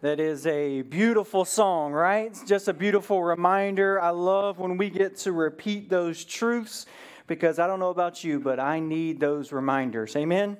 That 0.00 0.20
is 0.20 0.46
a 0.46 0.82
beautiful 0.82 1.44
song, 1.44 1.90
right? 1.90 2.26
It's 2.26 2.44
just 2.44 2.68
a 2.68 2.72
beautiful 2.72 3.24
reminder. 3.24 4.00
I 4.00 4.10
love 4.10 4.60
when 4.60 4.76
we 4.76 4.90
get 4.90 5.16
to 5.18 5.32
repeat 5.32 5.90
those 5.90 6.24
truths 6.24 6.86
because 7.26 7.58
I 7.58 7.66
don't 7.66 7.80
know 7.80 7.90
about 7.90 8.22
you, 8.22 8.38
but 8.38 8.60
I 8.60 8.78
need 8.78 9.18
those 9.18 9.50
reminders. 9.50 10.14
Amen? 10.14 10.56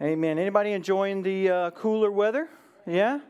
Amen. 0.00 0.38
Anybody 0.38 0.72
enjoying 0.72 1.22
the 1.22 1.50
uh, 1.50 1.70
cooler 1.72 2.10
weather? 2.10 2.48
Yeah? 2.86 3.20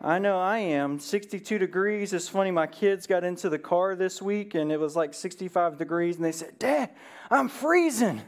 I 0.00 0.20
know 0.20 0.38
I 0.38 0.58
am. 0.58 1.00
62 1.00 1.58
degrees. 1.58 2.12
It's 2.12 2.28
funny, 2.28 2.52
my 2.52 2.68
kids 2.68 3.08
got 3.08 3.24
into 3.24 3.48
the 3.48 3.58
car 3.58 3.96
this 3.96 4.22
week 4.22 4.54
and 4.54 4.70
it 4.70 4.78
was 4.78 4.94
like 4.94 5.14
65 5.14 5.78
degrees, 5.78 6.14
and 6.14 6.24
they 6.24 6.30
said, 6.30 6.60
Dad, 6.60 6.90
I'm 7.28 7.48
freezing. 7.48 8.22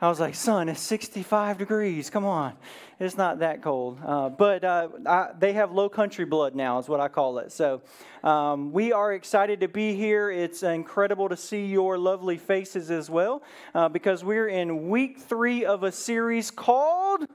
I 0.00 0.08
was 0.08 0.20
like, 0.20 0.34
son, 0.34 0.68
it's 0.68 0.80
65 0.80 1.58
degrees. 1.58 2.10
Come 2.10 2.24
on. 2.24 2.54
It's 3.00 3.16
not 3.16 3.38
that 3.40 3.62
cold. 3.62 3.98
Uh, 4.04 4.28
but 4.28 4.64
uh, 4.64 4.88
I, 5.06 5.30
they 5.38 5.52
have 5.54 5.72
low 5.72 5.88
country 5.88 6.24
blood 6.24 6.54
now, 6.54 6.78
is 6.78 6.88
what 6.88 7.00
I 7.00 7.08
call 7.08 7.38
it. 7.38 7.52
So 7.52 7.82
um, 8.22 8.72
we 8.72 8.92
are 8.92 9.12
excited 9.12 9.60
to 9.60 9.68
be 9.68 9.94
here. 9.94 10.30
It's 10.30 10.62
incredible 10.62 11.28
to 11.28 11.36
see 11.36 11.66
your 11.66 11.98
lovely 11.98 12.38
faces 12.38 12.90
as 12.90 13.10
well 13.10 13.42
uh, 13.74 13.88
because 13.88 14.24
we're 14.24 14.48
in 14.48 14.88
week 14.88 15.18
three 15.18 15.64
of 15.64 15.82
a 15.82 15.92
series 15.92 16.50
called. 16.50 17.26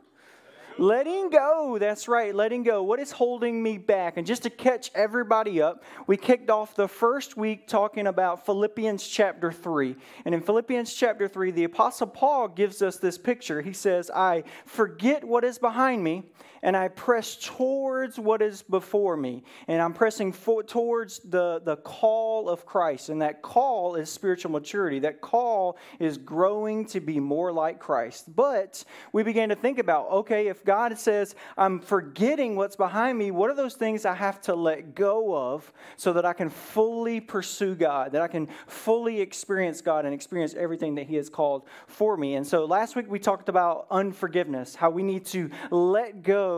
Letting 0.79 1.29
go, 1.29 1.77
that's 1.77 2.07
right, 2.07 2.33
letting 2.33 2.63
go. 2.63 2.81
What 2.83 3.01
is 3.01 3.11
holding 3.11 3.61
me 3.61 3.77
back? 3.77 4.15
And 4.15 4.25
just 4.25 4.43
to 4.43 4.49
catch 4.49 4.91
everybody 4.95 5.61
up, 5.61 5.83
we 6.07 6.15
kicked 6.15 6.49
off 6.49 6.73
the 6.73 6.87
first 6.87 7.35
week 7.35 7.67
talking 7.67 8.07
about 8.07 8.45
Philippians 8.45 9.05
chapter 9.05 9.51
3. 9.51 9.97
And 10.23 10.33
in 10.33 10.39
Philippians 10.39 10.93
chapter 10.93 11.27
3, 11.27 11.51
the 11.51 11.65
Apostle 11.65 12.07
Paul 12.07 12.47
gives 12.47 12.81
us 12.81 12.95
this 12.95 13.17
picture. 13.17 13.61
He 13.61 13.73
says, 13.73 14.09
I 14.09 14.45
forget 14.65 15.25
what 15.25 15.43
is 15.43 15.59
behind 15.59 16.01
me 16.01 16.23
and 16.61 16.75
I 16.75 16.89
press 16.89 17.35
towards 17.35 18.19
what 18.19 18.41
is 18.41 18.61
before 18.61 19.15
me. 19.15 19.43
And 19.67 19.81
I'm 19.81 19.93
pressing 19.93 20.31
for, 20.31 20.63
towards 20.63 21.19
the, 21.19 21.61
the 21.63 21.77
call 21.77 22.49
of 22.49 22.65
Christ. 22.65 23.09
And 23.09 23.21
that 23.21 23.41
call 23.41 23.95
is 23.95 24.09
spiritual 24.09 24.51
maturity. 24.51 24.99
That 24.99 25.21
call 25.21 25.77
is 25.99 26.17
growing 26.17 26.85
to 26.87 26.99
be 26.99 27.19
more 27.19 27.51
like 27.51 27.79
Christ. 27.79 28.35
But 28.35 28.83
we 29.13 29.23
began 29.23 29.49
to 29.49 29.55
think 29.55 29.79
about 29.79 30.09
okay, 30.09 30.47
if 30.47 30.65
God 30.65 30.97
says, 30.97 31.35
I'm 31.57 31.79
forgetting 31.79 32.55
what's 32.55 32.75
behind 32.75 33.17
me, 33.17 33.31
what 33.31 33.49
are 33.49 33.55
those 33.55 33.75
things 33.75 34.05
I 34.05 34.15
have 34.15 34.41
to 34.41 34.55
let 34.55 34.95
go 34.95 35.35
of 35.35 35.71
so 35.97 36.13
that 36.13 36.25
I 36.25 36.33
can 36.33 36.49
fully 36.49 37.19
pursue 37.19 37.75
God, 37.75 38.11
that 38.13 38.21
I 38.21 38.27
can 38.27 38.47
fully 38.67 39.21
experience 39.21 39.81
God 39.81 40.05
and 40.05 40.13
experience 40.13 40.55
everything 40.55 40.95
that 40.95 41.07
He 41.07 41.15
has 41.15 41.29
called 41.29 41.63
for 41.87 42.17
me? 42.17 42.35
And 42.35 42.45
so 42.45 42.65
last 42.65 42.95
week 42.95 43.09
we 43.09 43.19
talked 43.19 43.49
about 43.49 43.87
unforgiveness, 43.91 44.75
how 44.75 44.89
we 44.89 45.03
need 45.03 45.25
to 45.27 45.49
let 45.71 46.23
go 46.23 46.48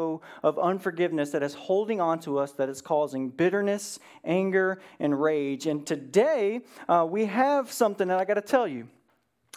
of 0.43 0.59
unforgiveness 0.59 1.31
that 1.31 1.43
is 1.43 1.53
holding 1.53 1.99
on 2.01 2.19
to 2.21 2.37
us, 2.39 2.53
that 2.53 2.69
is 2.69 2.81
causing 2.81 3.29
bitterness, 3.29 3.99
anger, 4.23 4.81
and 4.99 5.19
rage. 5.21 5.67
And 5.67 5.85
today, 5.85 6.61
uh, 6.87 7.05
we 7.09 7.25
have 7.25 7.71
something 7.71 8.07
that 8.07 8.19
I 8.19 8.25
got 8.25 8.35
to 8.35 8.41
tell 8.41 8.67
you. 8.67 8.87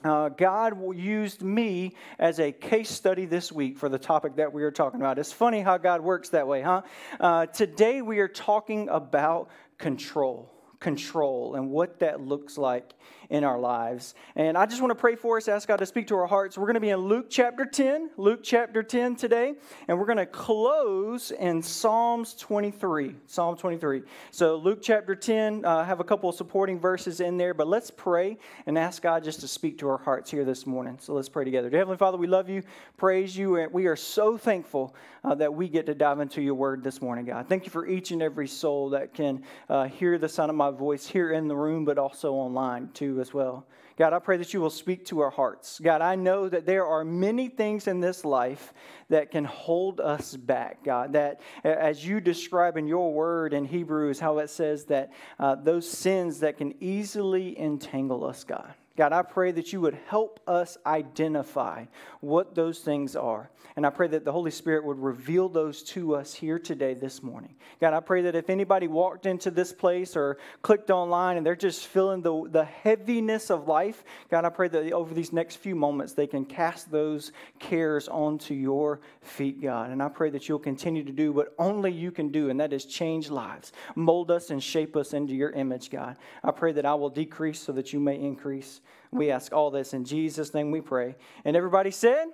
Uh, 0.02 0.28
God 0.28 0.96
used 0.96 1.42
me 1.42 1.94
as 2.18 2.38
a 2.38 2.52
case 2.52 2.90
study 2.90 3.24
this 3.24 3.50
week 3.50 3.78
for 3.78 3.88
the 3.88 3.98
topic 3.98 4.36
that 4.36 4.52
we 4.52 4.62
are 4.64 4.70
talking 4.70 5.00
about. 5.00 5.18
It's 5.18 5.32
funny 5.32 5.60
how 5.60 5.78
God 5.78 6.02
works 6.02 6.30
that 6.30 6.46
way, 6.46 6.60
huh? 6.62 6.82
Uh, 7.18 7.46
today 7.46 8.02
we 8.02 8.18
are 8.18 8.28
talking 8.28 8.88
about 8.88 9.48
control 9.78 10.50
control 10.84 11.54
and 11.54 11.70
what 11.70 11.98
that 12.00 12.20
looks 12.20 12.58
like 12.58 12.92
in 13.30 13.44
our 13.44 13.58
lives. 13.58 14.14
And 14.36 14.56
I 14.56 14.66
just 14.66 14.80
want 14.80 14.90
to 14.90 14.94
pray 14.94 15.16
for 15.16 15.36
us, 15.36 15.48
ask 15.48 15.68
God 15.68 15.78
to 15.78 15.86
speak 15.86 16.08
to 16.08 16.16
our 16.16 16.26
hearts. 16.26 16.58
We're 16.58 16.66
going 16.66 16.74
to 16.74 16.80
be 16.80 16.90
in 16.90 16.98
Luke 16.98 17.26
chapter 17.30 17.64
10, 17.64 18.10
Luke 18.16 18.40
chapter 18.42 18.82
10 18.82 19.16
today, 19.16 19.54
and 19.88 19.98
we're 19.98 20.06
going 20.06 20.18
to 20.18 20.26
close 20.26 21.30
in 21.30 21.62
Psalms 21.62 22.34
23. 22.34 23.14
Psalm 23.26 23.56
23. 23.56 24.02
So, 24.30 24.56
Luke 24.56 24.80
chapter 24.82 25.14
10, 25.14 25.64
uh, 25.64 25.84
have 25.84 26.00
a 26.00 26.04
couple 26.04 26.28
of 26.28 26.36
supporting 26.36 26.78
verses 26.78 27.20
in 27.20 27.36
there, 27.36 27.54
but 27.54 27.66
let's 27.66 27.90
pray 27.90 28.38
and 28.66 28.78
ask 28.78 29.02
God 29.02 29.24
just 29.24 29.40
to 29.40 29.48
speak 29.48 29.78
to 29.78 29.88
our 29.88 29.98
hearts 29.98 30.30
here 30.30 30.44
this 30.44 30.66
morning. 30.66 30.98
So, 31.00 31.14
let's 31.14 31.28
pray 31.28 31.44
together. 31.44 31.70
Dear 31.70 31.80
Heavenly 31.80 31.98
Father, 31.98 32.18
we 32.18 32.26
love 32.26 32.48
you, 32.48 32.62
praise 32.96 33.36
you, 33.36 33.56
and 33.56 33.72
we 33.72 33.86
are 33.86 33.96
so 33.96 34.36
thankful 34.36 34.94
uh, 35.24 35.34
that 35.34 35.52
we 35.52 35.68
get 35.68 35.86
to 35.86 35.94
dive 35.94 36.20
into 36.20 36.42
your 36.42 36.54
word 36.54 36.82
this 36.82 37.00
morning, 37.00 37.24
God. 37.24 37.48
Thank 37.48 37.64
you 37.64 37.70
for 37.70 37.86
each 37.86 38.10
and 38.10 38.22
every 38.22 38.48
soul 38.48 38.90
that 38.90 39.14
can 39.14 39.42
uh, 39.68 39.84
hear 39.84 40.18
the 40.18 40.28
sound 40.28 40.50
of 40.50 40.56
my 40.56 40.70
voice 40.70 41.06
here 41.06 41.32
in 41.32 41.48
the 41.48 41.56
room, 41.56 41.84
but 41.84 41.98
also 41.98 42.32
online 42.34 42.88
too 42.92 43.13
as 43.20 43.34
well. 43.34 43.66
God, 43.96 44.12
I 44.12 44.18
pray 44.18 44.36
that 44.38 44.52
you 44.52 44.60
will 44.60 44.70
speak 44.70 45.04
to 45.06 45.20
our 45.20 45.30
hearts. 45.30 45.78
God, 45.80 46.02
I 46.02 46.16
know 46.16 46.48
that 46.48 46.66
there 46.66 46.84
are 46.84 47.04
many 47.04 47.48
things 47.48 47.86
in 47.86 48.00
this 48.00 48.24
life 48.24 48.74
that 49.08 49.30
can 49.30 49.44
hold 49.44 50.00
us 50.00 50.36
back, 50.36 50.82
God. 50.82 51.12
That 51.12 51.40
as 51.62 52.04
you 52.04 52.20
describe 52.20 52.76
in 52.76 52.88
your 52.88 53.12
word 53.12 53.54
in 53.54 53.64
Hebrews, 53.64 54.18
how 54.18 54.38
it 54.38 54.50
says 54.50 54.86
that 54.86 55.12
uh, 55.38 55.54
those 55.54 55.88
sins 55.88 56.40
that 56.40 56.58
can 56.58 56.74
easily 56.80 57.58
entangle 57.58 58.24
us, 58.24 58.42
God. 58.42 58.74
God, 58.96 59.12
I 59.12 59.22
pray 59.22 59.50
that 59.50 59.72
you 59.72 59.80
would 59.80 59.98
help 60.06 60.38
us 60.46 60.78
identify 60.86 61.86
what 62.20 62.54
those 62.54 62.78
things 62.78 63.16
are. 63.16 63.50
And 63.76 63.84
I 63.84 63.90
pray 63.90 64.06
that 64.06 64.24
the 64.24 64.30
Holy 64.30 64.52
Spirit 64.52 64.84
would 64.84 65.00
reveal 65.00 65.48
those 65.48 65.82
to 65.84 66.14
us 66.14 66.32
here 66.32 66.60
today, 66.60 66.94
this 66.94 67.20
morning. 67.20 67.56
God, 67.80 67.92
I 67.92 67.98
pray 67.98 68.22
that 68.22 68.36
if 68.36 68.48
anybody 68.48 68.86
walked 68.86 69.26
into 69.26 69.50
this 69.50 69.72
place 69.72 70.14
or 70.14 70.38
clicked 70.62 70.90
online 70.90 71.36
and 71.36 71.44
they're 71.44 71.56
just 71.56 71.88
feeling 71.88 72.22
the, 72.22 72.48
the 72.48 72.64
heaviness 72.64 73.50
of 73.50 73.66
life, 73.66 74.04
God, 74.30 74.44
I 74.44 74.50
pray 74.50 74.68
that 74.68 74.92
over 74.92 75.12
these 75.12 75.32
next 75.32 75.56
few 75.56 75.74
moments 75.74 76.12
they 76.12 76.28
can 76.28 76.44
cast 76.44 76.92
those 76.92 77.32
cares 77.58 78.06
onto 78.06 78.54
your 78.54 79.00
feet, 79.22 79.60
God. 79.60 79.90
And 79.90 80.00
I 80.00 80.08
pray 80.08 80.30
that 80.30 80.48
you'll 80.48 80.60
continue 80.60 81.02
to 81.02 81.12
do 81.12 81.32
what 81.32 81.52
only 81.58 81.90
you 81.90 82.12
can 82.12 82.28
do, 82.28 82.50
and 82.50 82.60
that 82.60 82.72
is 82.72 82.84
change 82.84 83.28
lives, 83.28 83.72
mold 83.96 84.30
us 84.30 84.50
and 84.50 84.62
shape 84.62 84.94
us 84.94 85.14
into 85.14 85.34
your 85.34 85.50
image, 85.50 85.90
God. 85.90 86.16
I 86.44 86.52
pray 86.52 86.70
that 86.72 86.86
I 86.86 86.94
will 86.94 87.10
decrease 87.10 87.58
so 87.58 87.72
that 87.72 87.92
you 87.92 87.98
may 87.98 88.20
increase. 88.20 88.82
We 89.14 89.30
ask 89.30 89.52
all 89.52 89.70
this 89.70 89.94
in 89.94 90.04
Jesus' 90.04 90.52
name 90.54 90.72
we 90.72 90.80
pray. 90.80 91.14
And 91.44 91.56
everybody 91.56 91.92
said, 91.92 92.26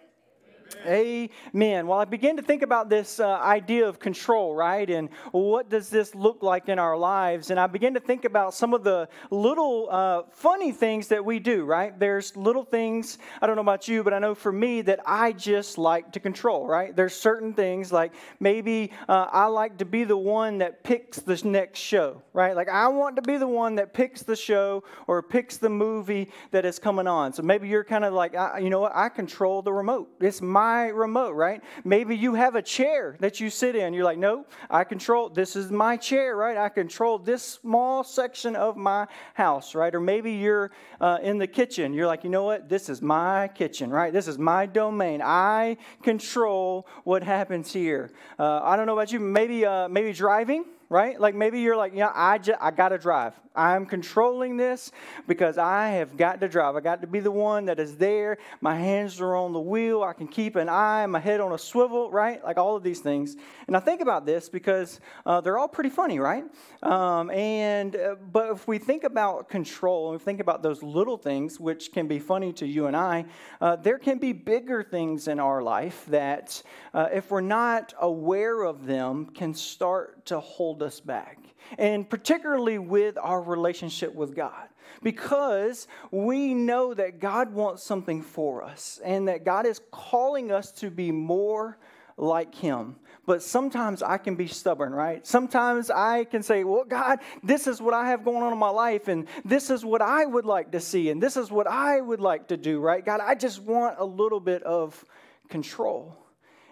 Amen. 0.87 1.87
Well, 1.87 1.99
I 1.99 2.05
begin 2.05 2.37
to 2.37 2.43
think 2.43 2.63
about 2.63 2.89
this 2.89 3.21
uh, 3.21 3.39
idea 3.41 3.87
of 3.87 3.99
control, 3.99 4.55
right? 4.55 4.89
And 4.89 5.11
what 5.33 5.69
does 5.69 5.91
this 5.91 6.15
look 6.15 6.43
like 6.43 6.69
in 6.69 6.79
our 6.79 6.97
lives? 6.97 7.51
And 7.51 7.61
I 7.61 7.67
begin 7.67 7.95
to 7.95 8.01
think 8.01 8.25
about 8.25 8.55
some 8.55 8.73
of 8.73 8.83
the 8.85 9.09
little 9.31 9.89
uh, 9.91 10.23
funny 10.33 10.73
things 10.73 11.09
that 11.09 11.25
we 11.25 11.39
do, 11.39 11.65
right? 11.65 11.99
There's 11.99 12.37
little 12.37 12.65
things, 12.65 13.19
I 13.43 13.47
don't 13.47 13.57
know 13.57 13.63
about 13.63 13.89
you, 13.89 14.03
but 14.03 14.15
I 14.15 14.19
know 14.19 14.35
for 14.35 14.53
me 14.53 14.81
that 14.83 15.01
I 15.07 15.33
just 15.33 15.77
like 15.77 16.13
to 16.13 16.21
control, 16.21 16.67
right? 16.67 16.95
There's 16.95 17.15
certain 17.15 17.53
things 17.53 17.93
like 17.93 18.13
maybe 18.39 18.93
uh, 19.09 19.27
I 19.31 19.47
like 19.47 19.79
to 19.79 19.85
be 19.85 20.05
the 20.05 20.17
one 20.17 20.59
that 20.59 20.83
picks 20.83 21.19
the 21.19 21.41
next 21.45 21.79
show, 21.79 22.23
right? 22.33 22.57
Like 22.57 22.69
I 22.69 22.89
want 22.89 23.17
to 23.17 23.23
be 23.23 23.37
the 23.37 23.49
one 23.49 23.75
that 23.77 23.93
picks 23.93 24.23
the 24.23 24.37
show 24.37 24.85
or 25.07 25.23
picks 25.23 25.57
the 25.57 25.71
movie 25.71 26.31
that 26.53 26.65
is 26.65 26.79
coming 26.79 27.07
on. 27.07 27.33
So 27.33 27.43
maybe 27.43 27.69
you're 27.69 27.85
kind 27.85 28.05
of 28.05 28.13
like, 28.15 28.35
you 28.61 28.71
know 28.71 28.81
what? 28.81 28.93
I 28.95 29.09
control 29.09 29.63
the 29.63 29.73
remote. 29.73 30.09
It's 30.21 30.41
my 30.41 30.60
my 30.61 30.89
remote, 30.89 31.35
right? 31.35 31.63
Maybe 31.85 32.15
you 32.15 32.35
have 32.35 32.55
a 32.55 32.61
chair 32.61 33.17
that 33.21 33.41
you 33.41 33.49
sit 33.49 33.75
in. 33.75 33.95
You're 33.95 34.05
like, 34.05 34.19
no, 34.19 34.45
I 34.69 34.85
control, 34.85 35.31
this 35.31 35.57
is 35.57 35.71
my 35.71 35.97
chair, 35.97 36.37
right? 36.37 36.59
I 36.59 36.69
control 36.69 37.19
this 37.19 37.43
small 37.43 38.05
section 38.05 38.55
of 38.57 38.77
my 38.77 39.07
house, 39.33 39.75
right? 39.75 39.95
Or 39.95 40.01
maybe 40.01 40.33
you're 40.33 40.71
uh, 41.01 41.17
in 41.23 41.39
the 41.39 41.47
kitchen. 41.47 41.95
You're 41.95 42.07
like, 42.07 42.25
you 42.25 42.31
know 42.31 42.45
what? 42.45 42.69
This 42.69 42.91
is 42.91 43.01
my 43.01 43.49
kitchen, 43.49 43.89
right? 43.89 44.13
This 44.13 44.29
is 44.29 44.39
my 44.39 44.67
domain. 44.67 45.23
I 45.25 45.79
control 46.03 46.87
what 47.05 47.23
happens 47.23 47.73
here. 47.73 48.11
Uh, 48.39 48.61
I 48.63 48.77
don't 48.77 48.85
know 48.85 48.93
about 48.99 49.13
you. 49.13 49.21
Maybe, 49.21 49.65
uh, 49.65 49.89
maybe 49.89 50.13
driving 50.13 50.65
right? 50.91 51.21
Like 51.21 51.37
maybe 51.37 51.61
you're 51.61 51.77
like, 51.77 51.93
yeah, 51.95 52.11
I, 52.13 52.39
just, 52.39 52.59
I 52.61 52.73
got 52.73 52.89
to 52.89 52.99
drive. 52.99 53.35
I'm 53.55 53.85
controlling 53.85 54.57
this 54.57 54.93
because 55.27 55.59
I 55.59 55.91
have 55.91 56.17
got 56.17 56.41
to 56.41 56.49
drive. 56.49 56.77
I 56.77 56.81
got 56.81 57.01
to 57.03 57.07
be 57.07 57.21
the 57.21 57.31
one 57.31 57.67
that 57.67 57.79
is 57.79 57.97
there. 57.97 58.39
My 58.61 58.77
hands 58.77 59.21
are 59.21 59.35
on 59.35 59.53
the 59.53 59.61
wheel. 59.61 60.03
I 60.03 60.13
can 60.13 60.27
keep 60.27 60.57
an 60.57 60.69
eye, 60.69 61.05
my 61.07 61.21
head 61.21 61.41
on 61.41 61.53
a 61.53 61.59
swivel, 61.59 62.11
right? 62.11 62.43
Like 62.43 62.57
all 62.57 62.77
of 62.77 62.83
these 62.83 63.01
things. 63.01 63.37
And 63.67 63.77
I 63.77 63.81
think 63.81 64.01
about 64.01 64.25
this 64.25 64.49
because 64.49 65.01
uh, 65.27 65.41
they're 65.41 65.59
all 65.59 65.69
pretty 65.69 65.91
funny, 65.91 66.19
right? 66.19 66.45
Um, 66.83 67.31
and 67.31 67.95
uh, 67.95 68.15
but 68.33 68.51
if 68.51 68.67
we 68.67 68.79
think 68.79 69.05
about 69.05 69.49
control 69.49 70.11
and 70.11 70.21
we 70.21 70.25
think 70.25 70.41
about 70.41 70.63
those 70.63 70.83
little 70.83 71.19
things, 71.19 71.61
which 71.61 71.93
can 71.93 72.09
be 72.09 72.19
funny 72.19 72.53
to 72.55 72.67
you 72.67 72.87
and 72.87 72.97
I, 72.97 73.27
uh, 73.61 73.77
there 73.77 73.99
can 73.99 74.19
be 74.19 74.33
bigger 74.33 74.83
things 74.83 75.29
in 75.29 75.39
our 75.39 75.63
life 75.63 76.05
that, 76.09 76.63
uh, 76.95 77.09
if 77.13 77.31
we're 77.31 77.41
not 77.41 77.93
aware 78.01 78.63
of 78.63 78.87
them, 78.87 79.27
can 79.27 79.53
start 79.53 80.25
to 80.27 80.41
hold 80.41 80.71
hold 80.71 80.85
us 80.85 81.01
back, 81.01 81.39
and 81.79 82.09
particularly 82.09 82.79
with 82.79 83.17
our 83.19 83.41
relationship 83.41 84.15
with 84.15 84.35
God. 84.35 84.69
Because 85.03 85.87
we 86.11 86.53
know 86.53 86.93
that 86.95 87.21
God 87.21 87.53
wants 87.53 87.83
something 87.83 88.23
for 88.23 88.63
us 88.63 89.01
and 89.05 89.29
that 89.29 89.45
God 89.45 89.67
is 89.67 89.81
calling 89.91 90.51
us 90.51 90.73
to 90.73 90.91
be 90.91 91.11
more 91.11 91.79
like 92.17 92.55
Him. 92.55 92.97
But 93.27 93.43
sometimes 93.43 94.03
I 94.03 94.19
can 94.19 94.35
be 94.35 94.47
stubborn, 94.47 94.93
right? 94.93 95.27
Sometimes 95.27 95.91
I 95.91 96.25
can 96.25 96.43
say, 96.43 96.65
Well, 96.65 96.85
God, 96.85 97.21
this 97.43 97.67
is 97.67 97.81
what 97.81 97.95
I 97.95 98.09
have 98.09 98.25
going 98.25 98.43
on 98.43 98.53
in 98.53 98.59
my 98.59 98.71
life, 98.71 99.09
and 99.09 99.27
this 99.45 99.71
is 99.71 99.85
what 99.85 100.03
I 100.03 100.25
would 100.25 100.45
like 100.45 100.73
to 100.73 100.81
see, 100.81 101.11
and 101.11 101.23
this 101.23 101.37
is 101.37 101.51
what 101.51 101.67
I 101.67 102.01
would 102.01 102.21
like 102.21 102.49
to 102.49 102.57
do, 102.57 102.81
right? 102.81 103.05
God, 103.05 103.21
I 103.21 103.35
just 103.35 103.63
want 103.63 103.97
a 103.99 104.05
little 104.05 104.41
bit 104.41 104.63
of 104.65 105.05
control. 105.49 106.17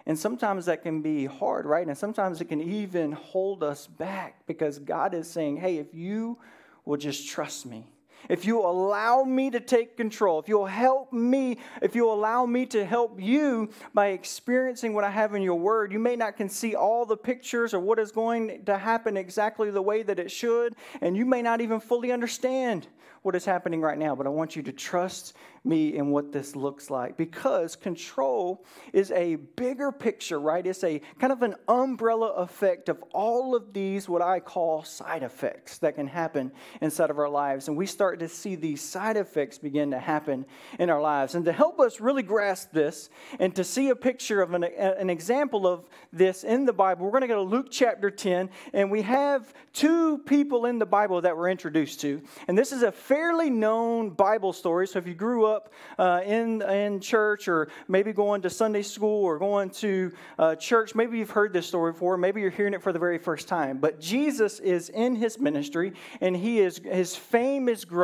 And 0.09 0.17
sometimes 0.17 0.65
that 0.65 0.81
can 0.81 1.03
be 1.03 1.25
hard, 1.25 1.67
right? 1.67 1.85
And 1.85 1.95
sometimes 1.95 2.41
it 2.41 2.45
can 2.45 2.61
even 2.61 3.11
hold 3.11 3.61
us 3.61 3.85
back 3.85 4.43
because 4.47 4.79
God 4.79 5.13
is 5.13 5.29
saying, 5.29 5.57
hey, 5.57 5.77
if 5.77 5.93
you 5.93 6.39
will 6.83 6.97
just 6.97 7.29
trust 7.29 7.67
me, 7.67 7.85
if 8.29 8.45
you 8.45 8.61
allow 8.61 9.23
me 9.23 9.49
to 9.49 9.59
take 9.59 9.97
control, 9.97 10.39
if 10.39 10.47
you'll 10.47 10.65
help 10.65 11.11
me, 11.11 11.57
if 11.81 11.95
you'll 11.95 12.13
allow 12.13 12.45
me 12.45 12.65
to 12.67 12.85
help 12.85 13.19
you 13.19 13.69
by 13.93 14.07
experiencing 14.07 14.93
what 14.93 15.03
I 15.03 15.09
have 15.09 15.33
in 15.33 15.41
your 15.41 15.59
word, 15.59 15.91
you 15.91 15.99
may 15.99 16.15
not 16.15 16.37
can 16.37 16.47
see 16.47 16.75
all 16.75 17.05
the 17.05 17.17
pictures 17.17 17.73
or 17.73 17.79
what 17.79 17.99
is 17.99 18.11
going 18.11 18.63
to 18.65 18.77
happen 18.77 19.17
exactly 19.17 19.71
the 19.71 19.81
way 19.81 20.03
that 20.03 20.19
it 20.19 20.31
should, 20.31 20.75
and 21.01 21.17
you 21.17 21.25
may 21.25 21.41
not 21.41 21.59
even 21.59 21.79
fully 21.79 22.11
understand 22.11 22.87
what 23.21 23.35
is 23.35 23.45
happening 23.45 23.81
right 23.81 23.97
now, 23.97 24.15
but 24.15 24.25
I 24.25 24.29
want 24.29 24.55
you 24.55 24.63
to 24.63 24.71
trust 24.71 25.35
me 25.65 25.97
in 25.97 26.09
what 26.09 26.31
this 26.31 26.55
looks 26.55 26.89
like 26.89 27.17
because 27.17 27.75
control 27.75 28.63
is 28.93 29.11
a 29.11 29.35
bigger 29.35 29.91
picture, 29.91 30.39
right? 30.39 30.65
It's 30.65 30.83
a 30.83 31.01
kind 31.19 31.33
of 31.33 31.41
an 31.41 31.55
umbrella 31.67 32.29
effect 32.35 32.87
of 32.87 33.03
all 33.11 33.55
of 33.55 33.73
these, 33.73 34.07
what 34.07 34.21
I 34.21 34.39
call 34.39 34.83
side 34.83 35.23
effects 35.23 35.79
that 35.79 35.95
can 35.95 36.07
happen 36.07 36.51
inside 36.81 37.09
of 37.09 37.19
our 37.19 37.29
lives. 37.29 37.67
And 37.67 37.75
we 37.75 37.85
start 37.85 38.18
to 38.19 38.27
see 38.27 38.55
these 38.55 38.81
side 38.81 39.17
effects 39.17 39.57
begin 39.57 39.91
to 39.91 39.99
happen 39.99 40.45
in 40.77 40.89
our 40.89 41.01
lives. 41.01 41.35
And 41.35 41.45
to 41.45 41.51
help 41.51 41.79
us 41.79 41.99
really 41.99 42.23
grasp 42.23 42.71
this 42.71 43.09
and 43.39 43.55
to 43.55 43.63
see 43.63 43.89
a 43.89 43.95
picture 43.95 44.41
of 44.41 44.53
an, 44.53 44.63
an 44.63 45.09
example 45.09 45.67
of 45.67 45.87
this 46.11 46.43
in 46.43 46.65
the 46.65 46.73
Bible, 46.73 47.05
we're 47.05 47.11
going 47.11 47.21
to 47.21 47.27
go 47.27 47.35
to 47.35 47.49
Luke 47.49 47.67
chapter 47.71 48.11
10, 48.11 48.49
and 48.73 48.91
we 48.91 49.01
have 49.01 49.53
two 49.73 50.17
people 50.19 50.65
in 50.65 50.79
the 50.79 50.85
Bible 50.85 51.21
that 51.21 51.35
we're 51.35 51.49
introduced 51.49 52.01
to. 52.01 52.21
And 52.47 52.57
this 52.57 52.71
is 52.71 52.83
a 52.83 52.91
fairly 52.91 53.49
known 53.49 54.09
Bible 54.09 54.53
story. 54.53 54.87
So 54.87 54.99
if 54.99 55.07
you 55.07 55.13
grew 55.13 55.45
up 55.45 55.73
uh, 55.97 56.21
in, 56.25 56.61
in 56.61 56.99
church 56.99 57.47
or 57.47 57.69
maybe 57.87 58.13
going 58.13 58.41
to 58.41 58.49
Sunday 58.49 58.81
school 58.81 59.23
or 59.23 59.39
going 59.39 59.69
to 59.71 60.11
uh, 60.37 60.55
church, 60.55 60.95
maybe 60.95 61.17
you've 61.17 61.29
heard 61.29 61.53
this 61.53 61.67
story 61.67 61.91
before. 61.91 62.17
Maybe 62.17 62.41
you're 62.41 62.49
hearing 62.49 62.73
it 62.73 62.81
for 62.81 62.91
the 62.91 62.99
very 62.99 63.17
first 63.17 63.47
time. 63.47 63.77
But 63.77 63.99
Jesus 63.99 64.59
is 64.59 64.89
in 64.89 65.15
his 65.15 65.39
ministry 65.39 65.93
and 66.21 66.35
he 66.35 66.59
is, 66.59 66.79
his 66.79 67.15
fame 67.15 67.69
is 67.69 67.85
growing. 67.85 67.98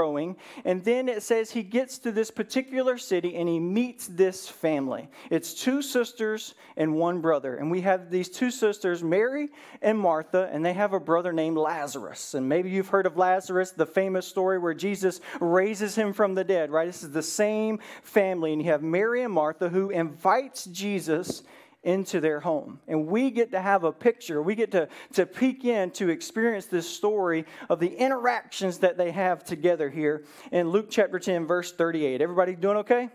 And 0.64 0.84
then 0.84 1.08
it 1.08 1.24
says 1.24 1.52
he 1.52 1.64
gets 1.64 1.98
to 2.00 2.12
this 2.12 2.32
particular 2.32 2.98
city 2.98 3.36
and 3.36 3.48
he 3.48 3.60
meets 3.60 4.08
this 4.08 4.48
family. 4.48 5.08
It's 5.30 5.54
two 5.54 5.82
sisters 5.82 6.56
and 6.78 6.96
one 6.96 7.22
brother. 7.22 7.56
And 7.56 7.72
we 7.72 7.82
have 7.82 8.10
these 8.10 8.30
two 8.30 8.52
sisters, 8.52 9.04
Mary 9.04 9.50
and 9.82 9.98
Martha, 9.98 10.50
and 10.52 10.66
they 10.66 10.74
have 10.74 10.94
a 10.94 11.00
brother 11.00 11.32
named 11.32 11.58
Lazarus. 11.58 12.34
And 12.34 12.48
maybe 12.50 12.70
you've 12.70 12.90
heard 12.90 13.06
of 13.06 13.18
Lazarus, 13.18 13.72
the 13.72 13.86
famous 13.86 14.28
story 14.28 14.58
where 14.58 14.74
Jesus 14.74 15.22
raises 15.40 15.96
him 15.96 16.14
from 16.14 16.36
the 16.36 16.44
dead, 16.44 16.72
right? 16.72 16.88
This 16.88 17.04
is 17.04 17.12
the 17.12 17.24
same 17.24 17.80
family. 18.04 18.54
And 18.54 18.62
you 18.62 18.72
have 18.72 18.84
Mary 18.84 19.24
and 19.24 19.34
Martha 19.34 19.70
who 19.70 19.90
invites 19.90 20.66
Jesus 20.66 21.44
into 21.86 22.20
their 22.20 22.40
home. 22.40 22.80
And 22.88 23.08
we 23.08 23.32
get 23.32 23.52
to 23.52 23.62
have 23.62 23.84
a 23.84 23.92
picture, 23.92 24.42
we 24.42 24.56
get 24.56 24.72
to, 24.72 24.90
to 25.14 25.26
peek 25.26 25.64
in 25.64 25.92
to 25.92 26.10
experience 26.10 26.66
this 26.66 26.90
story 26.90 27.46
of 27.70 27.80
the 27.80 27.96
interactions 27.96 28.80
that 28.80 28.98
they 28.98 29.12
have 29.12 29.44
together 29.44 29.90
here 29.90 30.26
in 30.52 30.70
Luke 30.70 30.88
chapter 30.90 31.20
10, 31.20 31.46
verse 31.46 31.72
38. 31.72 32.22
Everybody 32.22 32.56
doing 32.56 32.78
okay? 32.78 33.10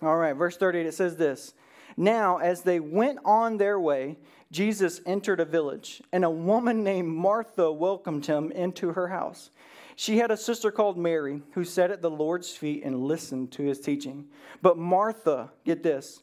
All 0.00 0.16
right, 0.16 0.32
verse 0.32 0.56
38, 0.56 0.86
it 0.86 0.94
says 0.94 1.16
this 1.16 1.54
Now, 1.96 2.38
as 2.38 2.62
they 2.62 2.80
went 2.80 3.18
on 3.24 3.58
their 3.58 3.78
way, 3.78 4.16
Jesus 4.52 5.00
entered 5.04 5.40
a 5.40 5.44
village, 5.44 6.02
and 6.12 6.24
a 6.24 6.30
woman 6.30 6.84
named 6.84 7.08
Martha 7.08 7.70
welcomed 7.72 8.26
him 8.26 8.52
into 8.52 8.92
her 8.92 9.08
house. 9.08 9.50
She 9.96 10.18
had 10.18 10.30
a 10.30 10.36
sister 10.36 10.70
called 10.70 10.96
Mary 10.96 11.42
who 11.52 11.64
sat 11.64 11.90
at 11.90 12.00
the 12.00 12.10
Lord's 12.10 12.50
feet 12.50 12.82
and 12.84 13.04
listened 13.04 13.52
to 13.52 13.62
his 13.62 13.80
teaching. 13.80 14.26
But 14.60 14.78
Martha, 14.78 15.50
get 15.64 15.82
this, 15.82 16.22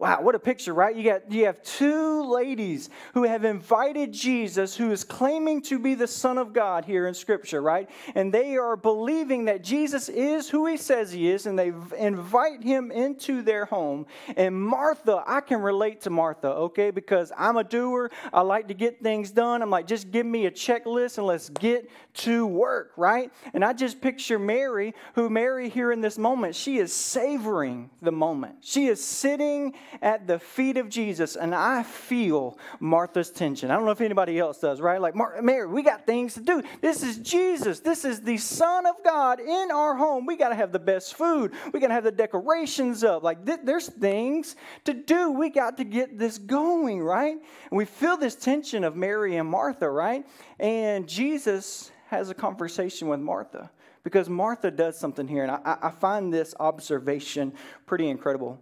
Wow, 0.00 0.22
what 0.22 0.34
a 0.34 0.40
picture, 0.40 0.74
right? 0.74 0.94
You 0.94 1.04
got 1.04 1.30
you 1.30 1.46
have 1.46 1.62
two 1.62 2.24
ladies 2.24 2.90
who 3.12 3.22
have 3.22 3.44
invited 3.44 4.12
Jesus, 4.12 4.76
who 4.76 4.90
is 4.90 5.04
claiming 5.04 5.62
to 5.62 5.78
be 5.78 5.94
the 5.94 6.08
Son 6.08 6.36
of 6.36 6.52
God 6.52 6.84
here 6.84 7.06
in 7.06 7.14
Scripture, 7.14 7.62
right? 7.62 7.88
And 8.16 8.34
they 8.34 8.56
are 8.56 8.76
believing 8.76 9.44
that 9.44 9.62
Jesus 9.62 10.08
is 10.08 10.50
who 10.50 10.66
he 10.66 10.76
says 10.76 11.12
he 11.12 11.30
is, 11.30 11.46
and 11.46 11.56
they 11.56 11.72
invite 11.96 12.64
him 12.64 12.90
into 12.90 13.40
their 13.40 13.66
home. 13.66 14.06
And 14.36 14.60
Martha, 14.60 15.22
I 15.26 15.40
can 15.40 15.60
relate 15.60 16.00
to 16.02 16.10
Martha, 16.10 16.48
okay, 16.48 16.90
because 16.90 17.30
I'm 17.36 17.56
a 17.56 17.64
doer. 17.64 18.10
I 18.32 18.40
like 18.40 18.66
to 18.68 18.74
get 18.74 19.00
things 19.00 19.30
done. 19.30 19.62
I'm 19.62 19.70
like, 19.70 19.86
just 19.86 20.10
give 20.10 20.26
me 20.26 20.46
a 20.46 20.50
checklist 20.50 21.18
and 21.18 21.26
let's 21.28 21.50
get 21.50 21.88
to 22.14 22.46
work, 22.46 22.92
right? 22.96 23.32
And 23.52 23.64
I 23.64 23.72
just 23.72 24.00
picture 24.00 24.40
Mary, 24.40 24.92
who 25.14 25.30
Mary 25.30 25.68
here 25.68 25.92
in 25.92 26.00
this 26.00 26.18
moment, 26.18 26.56
she 26.56 26.78
is 26.78 26.92
savoring 26.92 27.90
the 28.02 28.12
moment. 28.12 28.56
She 28.60 28.86
is 28.86 29.02
sitting 29.02 29.74
at 30.02 30.26
the 30.26 30.38
feet 30.38 30.76
of 30.76 30.88
Jesus, 30.88 31.36
and 31.36 31.54
I 31.54 31.82
feel 31.82 32.58
Martha's 32.80 33.30
tension. 33.30 33.70
I 33.70 33.76
don't 33.76 33.84
know 33.84 33.90
if 33.90 34.00
anybody 34.00 34.38
else 34.38 34.58
does, 34.58 34.80
right? 34.80 35.00
Like, 35.00 35.14
Mary, 35.42 35.66
we 35.66 35.82
got 35.82 36.06
things 36.06 36.34
to 36.34 36.40
do. 36.40 36.62
This 36.80 37.02
is 37.02 37.18
Jesus. 37.18 37.80
This 37.80 38.04
is 38.04 38.20
the 38.20 38.36
Son 38.36 38.86
of 38.86 38.96
God 39.04 39.40
in 39.40 39.70
our 39.70 39.94
home. 39.94 40.26
We 40.26 40.36
got 40.36 40.50
to 40.50 40.54
have 40.54 40.72
the 40.72 40.78
best 40.78 41.14
food. 41.14 41.52
We 41.72 41.80
got 41.80 41.88
to 41.88 41.94
have 41.94 42.04
the 42.04 42.12
decorations 42.12 43.04
up. 43.04 43.22
Like, 43.22 43.44
th- 43.46 43.60
there's 43.64 43.88
things 43.88 44.56
to 44.84 44.94
do. 44.94 45.30
We 45.32 45.50
got 45.50 45.76
to 45.78 45.84
get 45.84 46.18
this 46.18 46.38
going, 46.38 47.00
right? 47.00 47.36
And 47.70 47.78
we 47.78 47.84
feel 47.84 48.16
this 48.16 48.34
tension 48.34 48.84
of 48.84 48.96
Mary 48.96 49.36
and 49.36 49.48
Martha, 49.48 49.88
right? 49.88 50.26
And 50.58 51.08
Jesus 51.08 51.90
has 52.08 52.30
a 52.30 52.34
conversation 52.34 53.08
with 53.08 53.20
Martha 53.20 53.70
because 54.04 54.28
Martha 54.28 54.70
does 54.70 54.98
something 54.98 55.26
here, 55.26 55.42
and 55.42 55.50
I, 55.50 55.78
I 55.82 55.90
find 55.90 56.32
this 56.32 56.54
observation 56.60 57.54
pretty 57.86 58.08
incredible. 58.08 58.60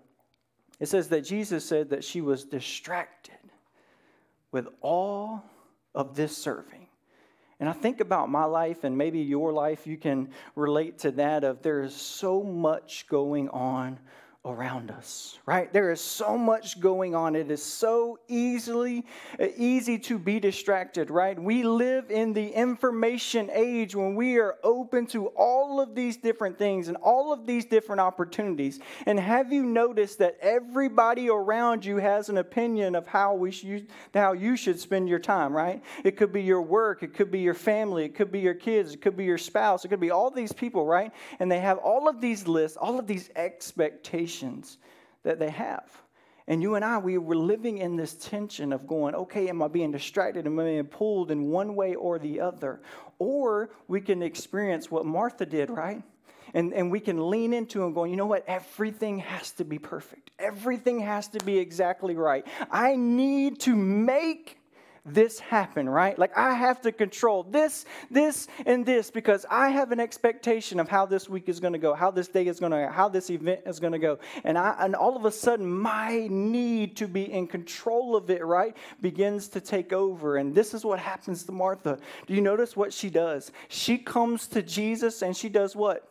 It 0.82 0.88
says 0.88 1.11
that 1.11 1.20
Jesus 1.20 1.64
said 1.64 1.90
that 1.90 2.02
she 2.02 2.20
was 2.20 2.43
distracted 2.43 3.38
with 4.50 4.67
all 4.81 5.44
of 5.94 6.17
this 6.17 6.37
serving. 6.37 6.88
And 7.61 7.69
I 7.69 7.73
think 7.73 8.00
about 8.00 8.29
my 8.29 8.46
life 8.46 8.82
and 8.82 8.99
maybe 8.99 9.20
your 9.20 9.52
life, 9.52 9.87
you 9.87 9.96
can 9.96 10.31
relate 10.56 10.99
to 10.99 11.12
that 11.12 11.44
of 11.44 11.62
there 11.62 11.82
is 11.82 11.94
so 11.94 12.43
much 12.43 13.06
going 13.06 13.48
on 13.51 14.01
around 14.44 14.91
us, 14.91 15.39
right? 15.46 15.72
There 15.72 15.93
is 15.93 16.01
so 16.01 16.37
much 16.37 16.81
going 16.81 17.15
on. 17.15 17.37
It 17.37 17.49
is 17.49 17.63
so 17.63 18.19
easily 18.27 19.06
uh, 19.39 19.46
easy 19.56 20.01
to 20.01 20.19
be 20.19 20.41
distracted, 20.41 21.11
right? 21.11 21.39
We 21.39 21.63
live 21.63 22.11
in 22.11 22.32
the 22.32 22.49
information 22.49 23.51
age 23.53 23.94
when 23.94 24.17
we 24.17 24.39
are 24.39 24.56
open 24.65 25.06
to 25.08 25.29
all 25.29 25.81
of 25.81 25.94
these 25.94 26.17
different 26.17 26.58
things 26.58 26.89
and 26.89 26.96
all 26.96 27.32
of 27.32 27.46
these 27.46 27.65
different 27.65 28.01
opportunities. 28.01 28.81
And 29.06 29.20
have 29.20 29.53
you 29.53 29.65
noticed 29.65 30.19
that 30.19 30.39
everybody 30.41 31.29
around 31.31 31.84
you 31.84 31.99
has 31.99 32.29
an 32.29 32.39
opinion 32.39 32.96
of 32.96 33.06
how 33.06 33.34
we 33.34 33.53
should, 33.53 33.87
how 34.13 34.32
you 34.32 34.56
should 34.56 34.81
spend 34.81 35.08
your 35.08 35.20
time, 35.20 35.53
right? 35.53 35.81
It 36.03 36.17
could 36.17 36.32
be 36.32 36.43
your 36.43 36.63
work, 36.63 37.05
it 37.05 37.15
could 37.15 37.31
be 37.31 37.39
your 37.39 37.55
family, 37.55 38.06
it 38.06 38.17
could 38.17 38.32
be 38.32 38.41
your 38.41 38.55
kids, 38.55 38.94
it 38.94 39.03
could 39.03 39.17
be 39.17 39.25
your 39.25 39.39
spouse, 39.39 39.84
it 39.84 39.89
could 39.89 40.01
be 40.01 40.11
all 40.11 40.32
these 40.32 40.53
people, 40.53 40.84
right? 40.84 41.13
And 41.39 41.51
they 41.51 41.61
have 41.61 41.79
all 41.79 42.08
of 42.08 42.20
these 42.20 42.49
lists, 42.49 42.77
all 42.77 42.99
of 42.99 43.06
these 43.06 43.31
expectations 43.37 44.31
that 45.22 45.39
they 45.39 45.51
have. 45.51 46.03
And 46.48 46.60
you 46.60 46.74
and 46.74 46.84
I, 46.84 46.98
we 46.98 47.19
were 47.19 47.36
living 47.36 47.79
in 47.79 47.96
this 47.96 48.15
tension 48.15 48.72
of 48.72 48.86
going, 48.86 49.15
okay, 49.15 49.48
am 49.48 49.62
I 49.62 49.69
being 49.69 49.93
distracted? 49.93 50.46
Am 50.46 50.58
I 50.58 50.65
being 50.65 50.84
pulled 50.84 51.31
in 51.31 51.51
one 51.51 51.77
way 51.77 51.94
or 51.94 52.19
the 52.19 52.41
other? 52.41 52.81
Or 53.19 53.70
we 53.86 54.01
can 54.01 54.22
experience 54.22 54.91
what 54.91 55.06
Martha 55.06 55.46
did, 55.46 55.70
right? 55.70 56.03
And, 56.55 56.74
and 56.74 56.91
we 56.91 57.01
can 57.01 57.31
lean 57.31 57.55
into 57.55 57.86
and 57.86 57.94
going, 57.94 58.10
you 58.10 58.17
know 58.17 58.27
what? 58.27 58.44
Everything 58.46 59.20
has 59.20 59.53
to 59.53 59.65
be 59.65 59.79
perfect. 59.79 60.32
Everything 60.39 61.01
has 61.01 61.29
to 61.29 61.44
be 61.44 61.58
exactly 61.58 62.17
right. 62.17 62.44
I 62.70 62.96
need 62.96 63.60
to 63.60 63.77
make 63.77 64.58
this 65.05 65.41
happen, 65.41 65.89
right? 65.89 66.17
Like 66.17 66.37
I 66.37 66.55
have 66.55 66.81
to 66.82 66.93
control 66.93 67.43
this, 67.43 67.87
this, 68.11 68.47
and 68.67 68.87
this 68.87 69.11
because 69.11 69.44
I 69.51 69.71
have 69.71 69.91
an 69.91 69.99
expectation 69.99 70.79
of 70.79 70.89
how 70.89 71.06
this 71.06 71.29
week 71.29 71.49
is 71.49 71.59
going 71.59 71.73
to 71.73 71.79
go, 71.79 71.93
how 71.93 72.13
this 72.13 72.29
day 72.29 72.47
is 72.47 72.61
going 72.61 72.71
to, 72.71 72.89
how 72.89 73.09
this 73.09 73.29
event 73.29 73.63
is 73.67 73.81
going 73.81 73.94
to 73.94 73.99
go, 73.99 74.19
and 74.44 74.56
I, 74.56 74.77
and 74.79 74.94
all 74.94 75.17
of 75.17 75.25
a 75.25 75.32
sudden 75.32 75.67
my 75.67 76.29
need 76.31 76.97
to 76.99 77.09
be 77.09 77.32
in 77.32 77.49
control 77.49 78.15
of 78.15 78.31
it, 78.31 78.44
right, 78.44 78.77
begins 79.01 79.49
to 79.49 79.61
take 79.61 79.93
over, 79.93 80.37
and 80.37 80.55
this 80.55 80.73
is 80.73 80.85
what 80.85 81.01
happens 81.01 81.43
to 81.44 81.53
Martha. 81.53 81.99
Do 82.27 82.35
you 82.35 82.41
notice 82.41 82.77
what 82.77 82.93
she 82.93 83.11
does? 83.11 83.51
She 83.69 83.99
comes 83.99 84.47
to 84.49 84.63
Jesus 84.63 85.23
and 85.23 85.37
she 85.37 85.49
does 85.49 85.75
what? 85.75 86.09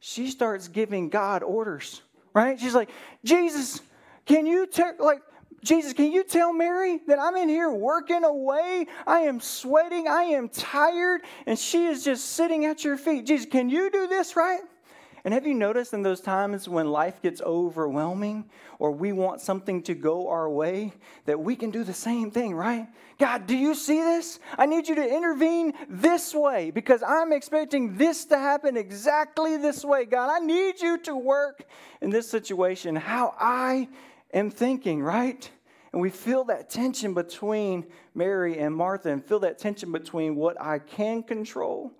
She 0.00 0.30
starts 0.30 0.66
giving 0.66 1.10
God 1.10 1.44
orders, 1.44 2.02
right? 2.34 2.58
She's 2.58 2.74
like, 2.74 2.90
Jesus, 3.22 3.80
can 4.26 4.46
you 4.46 4.66
take 4.66 4.98
like 4.98 5.22
Jesus, 5.64 5.92
can 5.92 6.10
you 6.10 6.24
tell 6.24 6.52
Mary 6.52 7.00
that 7.06 7.20
I'm 7.20 7.36
in 7.36 7.48
here 7.48 7.70
working 7.70 8.24
away? 8.24 8.86
I 9.06 9.20
am 9.20 9.40
sweating. 9.40 10.08
I 10.08 10.24
am 10.24 10.48
tired. 10.48 11.22
And 11.46 11.56
she 11.58 11.86
is 11.86 12.04
just 12.04 12.30
sitting 12.30 12.64
at 12.64 12.84
your 12.84 12.96
feet. 12.96 13.26
Jesus, 13.26 13.46
can 13.46 13.70
you 13.70 13.90
do 13.90 14.08
this 14.08 14.34
right? 14.34 14.60
And 15.24 15.32
have 15.32 15.46
you 15.46 15.54
noticed 15.54 15.94
in 15.94 16.02
those 16.02 16.20
times 16.20 16.68
when 16.68 16.90
life 16.90 17.22
gets 17.22 17.40
overwhelming 17.42 18.44
or 18.80 18.90
we 18.90 19.12
want 19.12 19.40
something 19.40 19.80
to 19.84 19.94
go 19.94 20.28
our 20.28 20.50
way 20.50 20.92
that 21.26 21.38
we 21.38 21.54
can 21.54 21.70
do 21.70 21.84
the 21.84 21.94
same 21.94 22.32
thing, 22.32 22.56
right? 22.56 22.88
God, 23.18 23.46
do 23.46 23.56
you 23.56 23.76
see 23.76 23.98
this? 23.98 24.40
I 24.58 24.66
need 24.66 24.88
you 24.88 24.96
to 24.96 25.14
intervene 25.16 25.74
this 25.88 26.34
way 26.34 26.72
because 26.72 27.04
I'm 27.04 27.32
expecting 27.32 27.96
this 27.96 28.24
to 28.26 28.38
happen 28.38 28.76
exactly 28.76 29.56
this 29.56 29.84
way. 29.84 30.06
God, 30.06 30.28
I 30.28 30.44
need 30.44 30.80
you 30.80 30.98
to 31.02 31.14
work 31.14 31.66
in 32.00 32.10
this 32.10 32.28
situation 32.28 32.96
how 32.96 33.36
I 33.38 33.86
am 34.32 34.50
thinking, 34.50 35.02
right? 35.02 35.50
And 35.92 36.00
we 36.00 36.10
feel 36.10 36.44
that 36.44 36.70
tension 36.70 37.12
between 37.14 37.86
Mary 38.14 38.58
and 38.58 38.74
Martha 38.74 39.10
and 39.10 39.24
feel 39.24 39.40
that 39.40 39.58
tension 39.58 39.92
between 39.92 40.36
what 40.36 40.60
I 40.60 40.78
can 40.78 41.22
control 41.22 41.92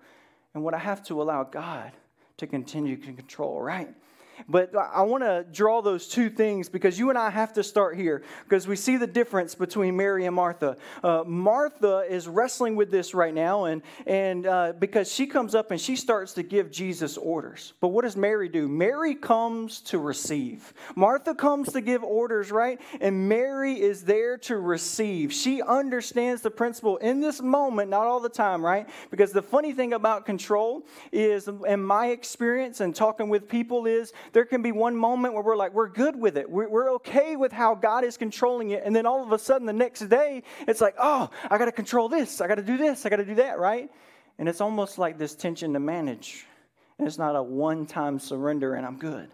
and 0.54 0.64
what 0.64 0.74
I 0.74 0.78
have 0.78 1.04
to 1.06 1.20
allow 1.20 1.44
God 1.44 1.92
to 2.38 2.46
continue 2.46 2.96
to 2.96 3.12
control, 3.12 3.60
right? 3.60 3.94
But 4.48 4.74
I 4.74 5.02
want 5.02 5.22
to 5.24 5.44
draw 5.52 5.82
those 5.82 6.08
two 6.08 6.30
things 6.30 6.68
because 6.68 6.98
you 6.98 7.10
and 7.10 7.18
I 7.18 7.30
have 7.30 7.52
to 7.54 7.62
start 7.62 7.96
here 7.96 8.22
because 8.44 8.66
we 8.66 8.76
see 8.76 8.96
the 8.96 9.06
difference 9.06 9.54
between 9.54 9.96
Mary 9.96 10.26
and 10.26 10.34
Martha. 10.34 10.76
Uh, 11.02 11.24
Martha 11.26 12.04
is 12.08 12.28
wrestling 12.28 12.76
with 12.76 12.90
this 12.90 13.14
right 13.14 13.34
now, 13.34 13.64
and, 13.64 13.82
and 14.06 14.46
uh, 14.46 14.72
because 14.78 15.12
she 15.12 15.26
comes 15.26 15.54
up 15.54 15.70
and 15.70 15.80
she 15.80 15.96
starts 15.96 16.32
to 16.34 16.42
give 16.42 16.70
Jesus 16.70 17.16
orders. 17.16 17.72
But 17.80 17.88
what 17.88 18.02
does 18.02 18.16
Mary 18.16 18.48
do? 18.48 18.68
Mary 18.68 19.14
comes 19.14 19.80
to 19.82 19.98
receive. 19.98 20.72
Martha 20.94 21.34
comes 21.34 21.72
to 21.72 21.80
give 21.80 22.02
orders, 22.02 22.50
right? 22.50 22.80
And 23.00 23.28
Mary 23.28 23.80
is 23.80 24.04
there 24.04 24.38
to 24.38 24.58
receive. 24.58 25.32
She 25.32 25.62
understands 25.62 26.42
the 26.42 26.50
principle 26.50 26.96
in 26.98 27.20
this 27.20 27.40
moment, 27.40 27.90
not 27.90 28.06
all 28.06 28.20
the 28.20 28.28
time, 28.28 28.64
right? 28.64 28.88
Because 29.10 29.32
the 29.32 29.42
funny 29.42 29.72
thing 29.72 29.92
about 29.92 30.26
control 30.26 30.86
is, 31.12 31.48
in 31.66 31.82
my 31.82 32.08
experience 32.08 32.80
and 32.80 32.94
talking 32.94 33.28
with 33.28 33.48
people, 33.48 33.86
is 33.86 34.12
there 34.32 34.44
can 34.44 34.62
be 34.62 34.72
one 34.72 34.96
moment 34.96 35.34
where 35.34 35.42
we're 35.42 35.56
like, 35.56 35.72
we're 35.72 35.88
good 35.88 36.16
with 36.16 36.36
it. 36.36 36.50
We're, 36.50 36.68
we're 36.68 36.92
okay 36.94 37.36
with 37.36 37.52
how 37.52 37.74
God 37.74 38.04
is 38.04 38.16
controlling 38.16 38.70
it. 38.70 38.82
And 38.84 38.94
then 38.94 39.06
all 39.06 39.22
of 39.22 39.32
a 39.32 39.38
sudden, 39.38 39.66
the 39.66 39.72
next 39.72 40.00
day, 40.08 40.42
it's 40.66 40.80
like, 40.80 40.94
oh, 40.98 41.30
I 41.50 41.58
got 41.58 41.66
to 41.66 41.72
control 41.72 42.08
this. 42.08 42.40
I 42.40 42.48
got 42.48 42.56
to 42.56 42.62
do 42.62 42.76
this. 42.76 43.04
I 43.04 43.08
got 43.10 43.16
to 43.16 43.24
do 43.24 43.34
that, 43.36 43.58
right? 43.58 43.90
And 44.38 44.48
it's 44.48 44.60
almost 44.60 44.98
like 44.98 45.18
this 45.18 45.34
tension 45.34 45.74
to 45.74 45.80
manage. 45.80 46.46
And 46.98 47.06
it's 47.06 47.18
not 47.18 47.36
a 47.36 47.42
one 47.42 47.86
time 47.86 48.18
surrender 48.18 48.74
and 48.74 48.86
I'm 48.86 48.96
good. 48.96 49.28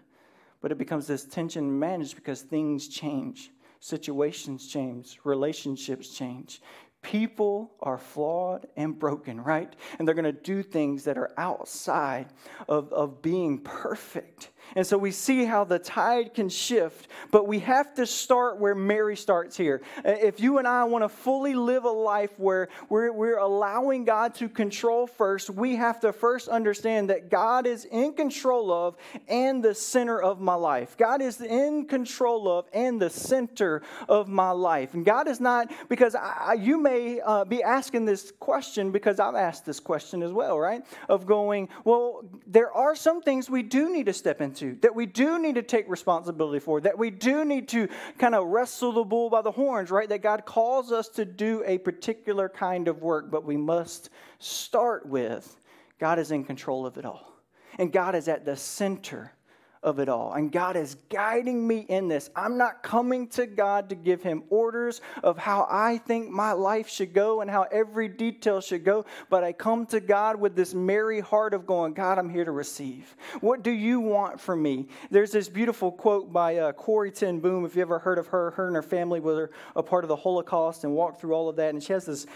But 0.60 0.72
it 0.72 0.78
becomes 0.78 1.06
this 1.06 1.24
tension 1.24 1.64
to 1.64 1.70
manage 1.70 2.16
because 2.16 2.42
things 2.42 2.88
change, 2.88 3.50
situations 3.78 4.66
change, 4.66 5.20
relationships 5.22 6.08
change. 6.08 6.60
People 7.00 7.70
are 7.80 7.96
flawed 7.96 8.66
and 8.76 8.98
broken, 8.98 9.40
right? 9.40 9.72
And 9.98 10.06
they're 10.06 10.16
going 10.16 10.24
to 10.24 10.32
do 10.32 10.64
things 10.64 11.04
that 11.04 11.16
are 11.16 11.30
outside 11.36 12.26
of, 12.68 12.92
of 12.92 13.22
being 13.22 13.58
perfect. 13.58 14.50
And 14.76 14.86
so 14.86 14.98
we 14.98 15.10
see 15.10 15.44
how 15.44 15.64
the 15.64 15.78
tide 15.78 16.34
can 16.34 16.48
shift, 16.48 17.08
but 17.30 17.46
we 17.46 17.60
have 17.60 17.94
to 17.94 18.06
start 18.06 18.58
where 18.58 18.74
Mary 18.74 19.16
starts 19.16 19.56
here. 19.56 19.80
If 20.04 20.40
you 20.40 20.58
and 20.58 20.68
I 20.68 20.84
want 20.84 21.04
to 21.04 21.08
fully 21.08 21.54
live 21.54 21.84
a 21.84 21.90
life 21.90 22.30
where 22.38 22.68
we're, 22.88 23.12
we're 23.12 23.38
allowing 23.38 24.04
God 24.04 24.34
to 24.36 24.48
control 24.48 25.06
first, 25.06 25.50
we 25.50 25.76
have 25.76 26.00
to 26.00 26.12
first 26.12 26.48
understand 26.48 27.10
that 27.10 27.30
God 27.30 27.66
is 27.66 27.84
in 27.84 28.12
control 28.12 28.72
of 28.72 28.96
and 29.28 29.62
the 29.62 29.74
center 29.74 30.20
of 30.20 30.40
my 30.40 30.54
life. 30.54 30.96
God 30.96 31.22
is 31.22 31.40
in 31.40 31.86
control 31.86 32.48
of 32.48 32.66
and 32.72 33.00
the 33.00 33.10
center 33.10 33.82
of 34.08 34.28
my 34.28 34.50
life. 34.50 34.94
And 34.94 35.04
God 35.04 35.28
is 35.28 35.40
not, 35.40 35.70
because 35.88 36.14
I, 36.14 36.54
you 36.54 36.78
may 36.80 37.20
uh, 37.20 37.44
be 37.44 37.62
asking 37.62 38.04
this 38.04 38.32
question 38.38 38.90
because 38.90 39.20
I've 39.20 39.34
asked 39.34 39.64
this 39.64 39.80
question 39.80 40.22
as 40.22 40.32
well, 40.32 40.58
right? 40.58 40.82
Of 41.08 41.26
going, 41.26 41.68
well, 41.84 42.24
there 42.46 42.72
are 42.72 42.94
some 42.96 43.22
things 43.22 43.48
we 43.48 43.62
do 43.62 43.92
need 43.92 44.06
to 44.06 44.12
step 44.12 44.40
into 44.40 44.57
into, 44.62 44.80
that 44.80 44.94
we 44.94 45.06
do 45.06 45.38
need 45.38 45.54
to 45.56 45.62
take 45.62 45.88
responsibility 45.88 46.58
for, 46.58 46.80
that 46.80 46.98
we 46.98 47.10
do 47.10 47.44
need 47.44 47.68
to 47.68 47.88
kind 48.18 48.34
of 48.34 48.46
wrestle 48.46 48.92
the 48.92 49.04
bull 49.04 49.30
by 49.30 49.42
the 49.42 49.50
horns, 49.50 49.90
right? 49.90 50.08
That 50.08 50.22
God 50.22 50.44
calls 50.44 50.92
us 50.92 51.08
to 51.10 51.24
do 51.24 51.62
a 51.66 51.78
particular 51.78 52.48
kind 52.48 52.88
of 52.88 53.02
work, 53.02 53.30
but 53.30 53.44
we 53.44 53.56
must 53.56 54.10
start 54.38 55.06
with 55.06 55.56
God 55.98 56.18
is 56.18 56.30
in 56.30 56.44
control 56.44 56.86
of 56.86 56.96
it 56.96 57.04
all. 57.04 57.32
And 57.78 57.92
God 57.92 58.14
is 58.14 58.28
at 58.28 58.44
the 58.44 58.56
center 58.56 59.32
of 59.82 59.98
it 59.98 60.08
all. 60.08 60.32
And 60.32 60.50
God 60.50 60.76
is 60.76 60.96
guiding 61.08 61.66
me 61.66 61.86
in 61.88 62.08
this. 62.08 62.30
I'm 62.34 62.58
not 62.58 62.82
coming 62.82 63.28
to 63.28 63.46
God 63.46 63.88
to 63.90 63.94
give 63.94 64.22
him 64.22 64.42
orders 64.50 65.00
of 65.22 65.38
how 65.38 65.66
I 65.70 65.98
think 65.98 66.30
my 66.30 66.52
life 66.52 66.88
should 66.88 67.12
go 67.12 67.40
and 67.40 67.50
how 67.50 67.62
every 67.70 68.08
detail 68.08 68.60
should 68.60 68.84
go, 68.84 69.04
but 69.30 69.44
I 69.44 69.52
come 69.52 69.86
to 69.86 70.00
God 70.00 70.40
with 70.40 70.56
this 70.56 70.74
Mary 70.74 71.20
heart 71.20 71.54
of 71.54 71.66
going, 71.66 71.94
God, 71.94 72.18
I'm 72.18 72.30
here 72.30 72.44
to 72.44 72.52
receive. 72.52 73.16
What 73.40 73.62
do 73.62 73.70
you 73.70 74.00
want 74.00 74.40
from 74.40 74.62
me? 74.62 74.88
There's 75.10 75.30
this 75.30 75.48
beautiful 75.48 75.92
quote 75.92 76.32
by 76.32 76.56
uh, 76.56 76.72
Corrie 76.72 77.10
ten 77.10 77.40
Boom. 77.40 77.64
If 77.64 77.76
you 77.76 77.82
ever 77.82 77.98
heard 77.98 78.18
of 78.18 78.26
her, 78.28 78.50
her 78.52 78.66
and 78.66 78.76
her 78.76 78.82
family 78.82 79.20
were 79.20 79.50
a 79.76 79.82
part 79.82 80.04
of 80.04 80.08
the 80.08 80.16
Holocaust 80.16 80.84
and 80.84 80.94
walked 80.94 81.20
through 81.20 81.34
all 81.34 81.48
of 81.48 81.56
that. 81.56 81.70
And 81.70 81.82
she 81.82 81.92
has 81.92 82.06
this, 82.06 82.26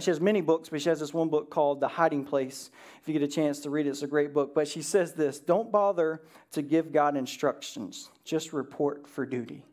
she 0.00 0.10
has 0.10 0.20
many 0.20 0.40
books, 0.40 0.68
but 0.68 0.80
she 0.80 0.88
has 0.88 1.00
this 1.00 1.14
one 1.14 1.28
book 1.28 1.50
called 1.50 1.80
The 1.80 1.88
Hiding 1.88 2.24
Place. 2.24 2.70
If 3.00 3.08
you 3.08 3.18
get 3.18 3.22
a 3.22 3.30
chance 3.30 3.60
to 3.60 3.70
read 3.70 3.86
it, 3.86 3.90
it's 3.90 4.02
a 4.02 4.06
great 4.06 4.32
book. 4.32 4.54
But 4.54 4.68
she 4.68 4.82
says 4.82 5.12
this 5.12 5.38
Don't 5.38 5.70
bother 5.70 6.22
to 6.52 6.62
give 6.62 6.83
God 6.92 7.16
instructions, 7.16 8.10
just 8.24 8.52
report 8.52 9.08
for 9.08 9.24
duty. 9.26 9.64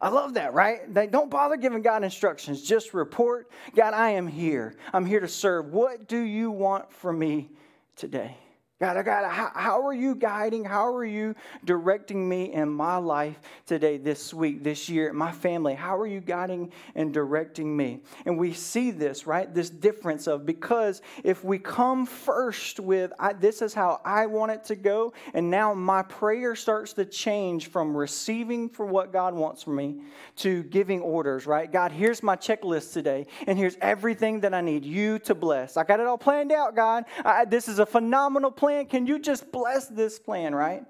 I 0.00 0.08
love 0.08 0.34
that, 0.34 0.52
right? 0.52 0.92
They 0.92 1.06
don't 1.06 1.30
bother 1.30 1.56
giving 1.56 1.80
God 1.80 2.02
instructions, 2.02 2.62
just 2.62 2.92
report, 2.92 3.50
God, 3.76 3.94
I 3.94 4.10
am 4.10 4.26
here. 4.26 4.74
I'm 4.92 5.06
here 5.06 5.20
to 5.20 5.28
serve. 5.28 5.72
What 5.72 6.08
do 6.08 6.18
you 6.18 6.50
want 6.50 6.92
from 6.92 7.18
me 7.18 7.50
today? 7.94 8.36
God, 8.82 9.04
God, 9.04 9.30
how, 9.30 9.52
how 9.54 9.86
are 9.86 9.92
you 9.92 10.16
guiding? 10.16 10.64
How 10.64 10.92
are 10.92 11.04
you 11.04 11.36
directing 11.64 12.28
me 12.28 12.52
in 12.52 12.68
my 12.68 12.96
life 12.96 13.38
today, 13.64 13.96
this 13.96 14.34
week, 14.34 14.64
this 14.64 14.88
year, 14.88 15.12
my 15.12 15.30
family? 15.30 15.74
How 15.74 15.96
are 15.96 16.06
you 16.08 16.18
guiding 16.18 16.72
and 16.96 17.14
directing 17.14 17.76
me? 17.76 18.00
And 18.26 18.36
we 18.36 18.52
see 18.52 18.90
this, 18.90 19.24
right? 19.24 19.54
This 19.54 19.70
difference 19.70 20.26
of 20.26 20.44
because 20.44 21.00
if 21.22 21.44
we 21.44 21.60
come 21.60 22.06
first 22.06 22.80
with, 22.80 23.12
this 23.38 23.62
is 23.62 23.72
how 23.72 24.00
I 24.04 24.26
want 24.26 24.50
it 24.50 24.64
to 24.64 24.74
go, 24.74 25.12
and 25.32 25.48
now 25.48 25.74
my 25.74 26.02
prayer 26.02 26.56
starts 26.56 26.92
to 26.94 27.04
change 27.04 27.68
from 27.68 27.96
receiving 27.96 28.68
for 28.68 28.84
what 28.84 29.12
God 29.12 29.32
wants 29.32 29.62
from 29.62 29.76
me 29.76 30.00
to 30.38 30.64
giving 30.64 31.02
orders, 31.02 31.46
right? 31.46 31.70
God, 31.70 31.92
here's 31.92 32.20
my 32.20 32.34
checklist 32.34 32.92
today, 32.92 33.28
and 33.46 33.56
here's 33.56 33.76
everything 33.80 34.40
that 34.40 34.52
I 34.52 34.60
need 34.60 34.84
you 34.84 35.20
to 35.20 35.36
bless. 35.36 35.76
I 35.76 35.84
got 35.84 36.00
it 36.00 36.08
all 36.08 36.18
planned 36.18 36.50
out, 36.50 36.74
God. 36.74 37.04
I, 37.24 37.44
this 37.44 37.68
is 37.68 37.78
a 37.78 37.86
phenomenal 37.86 38.50
plan 38.50 38.71
plan. 38.72 38.86
Can 38.86 39.06
you 39.06 39.18
just 39.18 39.50
bless 39.52 39.88
this 39.88 40.18
plan, 40.18 40.54
right? 40.54 40.84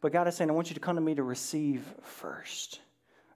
But 0.00 0.12
God 0.12 0.26
is 0.28 0.34
saying, 0.34 0.50
I 0.50 0.52
want 0.52 0.68
you 0.70 0.74
to 0.74 0.80
come 0.80 0.96
to 0.96 1.02
me 1.02 1.14
to 1.14 1.22
receive 1.22 1.82
first 2.02 2.80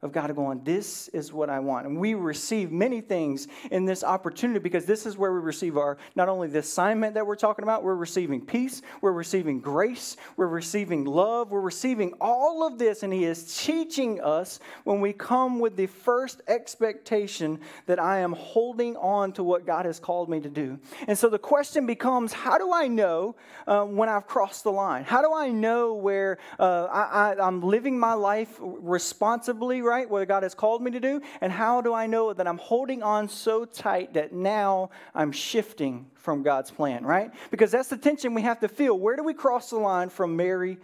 of 0.03 0.13
God 0.13 0.35
going, 0.35 0.63
This 0.65 1.09
is 1.09 1.33
what 1.33 1.51
I 1.51 1.59
want. 1.59 1.87
And 1.87 1.99
we 1.99 2.15
receive 2.15 2.71
many 2.71 3.01
things 3.01 3.49
in 3.71 3.85
this 3.85 4.05
opportunity 4.05 4.61
because 4.61 4.85
this 4.85 5.07
is 5.07 5.17
where 5.17 5.33
we 5.33 5.41
receive 5.41 5.77
our 5.77 5.99
not 6.15 6.29
only 6.29 6.49
the 6.49 6.59
assignment 6.59 7.15
that 7.15 7.27
we're 7.27 7.37
talking 7.37 7.63
about, 7.63 7.83
we're 7.83 7.95
receiving 7.95 8.45
peace, 8.45 8.83
we're 9.01 9.13
receiving 9.13 9.61
grace, 9.61 10.17
we're 10.37 10.47
receiving 10.47 11.05
love, 11.05 11.51
we're 11.51 11.61
receiving 11.61 12.13
all 12.21 12.67
of 12.67 12.79
this. 12.79 13.03
And 13.03 13.13
He 13.13 13.25
is 13.25 13.57
teaching 13.57 14.21
us 14.21 14.61
when 14.85 15.01
we 15.01 15.13
come 15.13 15.59
with 15.59 15.77
the 15.77 15.87
first 15.87 16.43
expectation 16.49 17.61
that 17.87 17.99
I 17.99 18.19
am 18.21 18.33
holding 18.33 18.97
on 18.97 19.33
to 19.33 19.43
what 19.43 19.67
God 19.67 19.87
has 19.87 19.99
called 19.99 20.29
me 20.29 20.41
to 20.41 20.49
do. 20.49 20.79
And 21.07 21.19
so 21.19 21.29
the 21.29 21.39
question 21.39 21.87
becomes 21.87 22.33
how 22.33 22.59
do 22.59 22.73
I 22.73 22.89
know 22.89 23.37
uh, 23.67 23.85
when 23.85 24.09
I've 24.09 24.27
crossed 24.27 24.65
the 24.65 24.73
line? 24.73 25.05
How 25.05 25.23
do 25.23 25.33
I 25.35 25.49
know 25.49 25.95
where 25.95 26.39
uh, 26.59 26.85
I, 26.85 27.33
I, 27.33 27.47
I'm 27.47 27.63
living 27.63 27.99
my 27.99 28.13
life 28.13 28.57
responsibly? 28.61 29.83
Right 29.87 30.09
what 30.09 30.27
God 30.29 30.43
has 30.43 30.55
called 30.55 30.83
me 30.83 30.91
to 30.91 31.01
do? 31.01 31.21
And 31.41 31.53
how 31.53 31.81
do 31.81 31.95
I 31.95 32.07
know 32.07 32.33
that 32.33 32.47
I'm 32.47 32.59
holding 32.59 33.03
on 33.03 33.29
so 33.29 33.65
tight 33.65 34.15
that 34.15 34.33
now 34.33 34.91
I'm 35.15 35.33
shifting 35.33 36.07
from 36.15 36.43
God's 36.43 36.71
plan, 36.71 37.05
right? 37.05 37.33
Because 37.51 37.71
that's 37.71 37.89
the 37.89 37.97
tension 37.97 38.35
we 38.35 38.43
have 38.43 38.61
to 38.61 38.69
feel. 38.69 38.99
Where 38.99 39.17
do 39.17 39.23
we 39.23 39.35
cross 39.35 39.71
the 39.71 39.79
line 39.79 40.09
from 40.09 40.37
Mary 40.37 40.79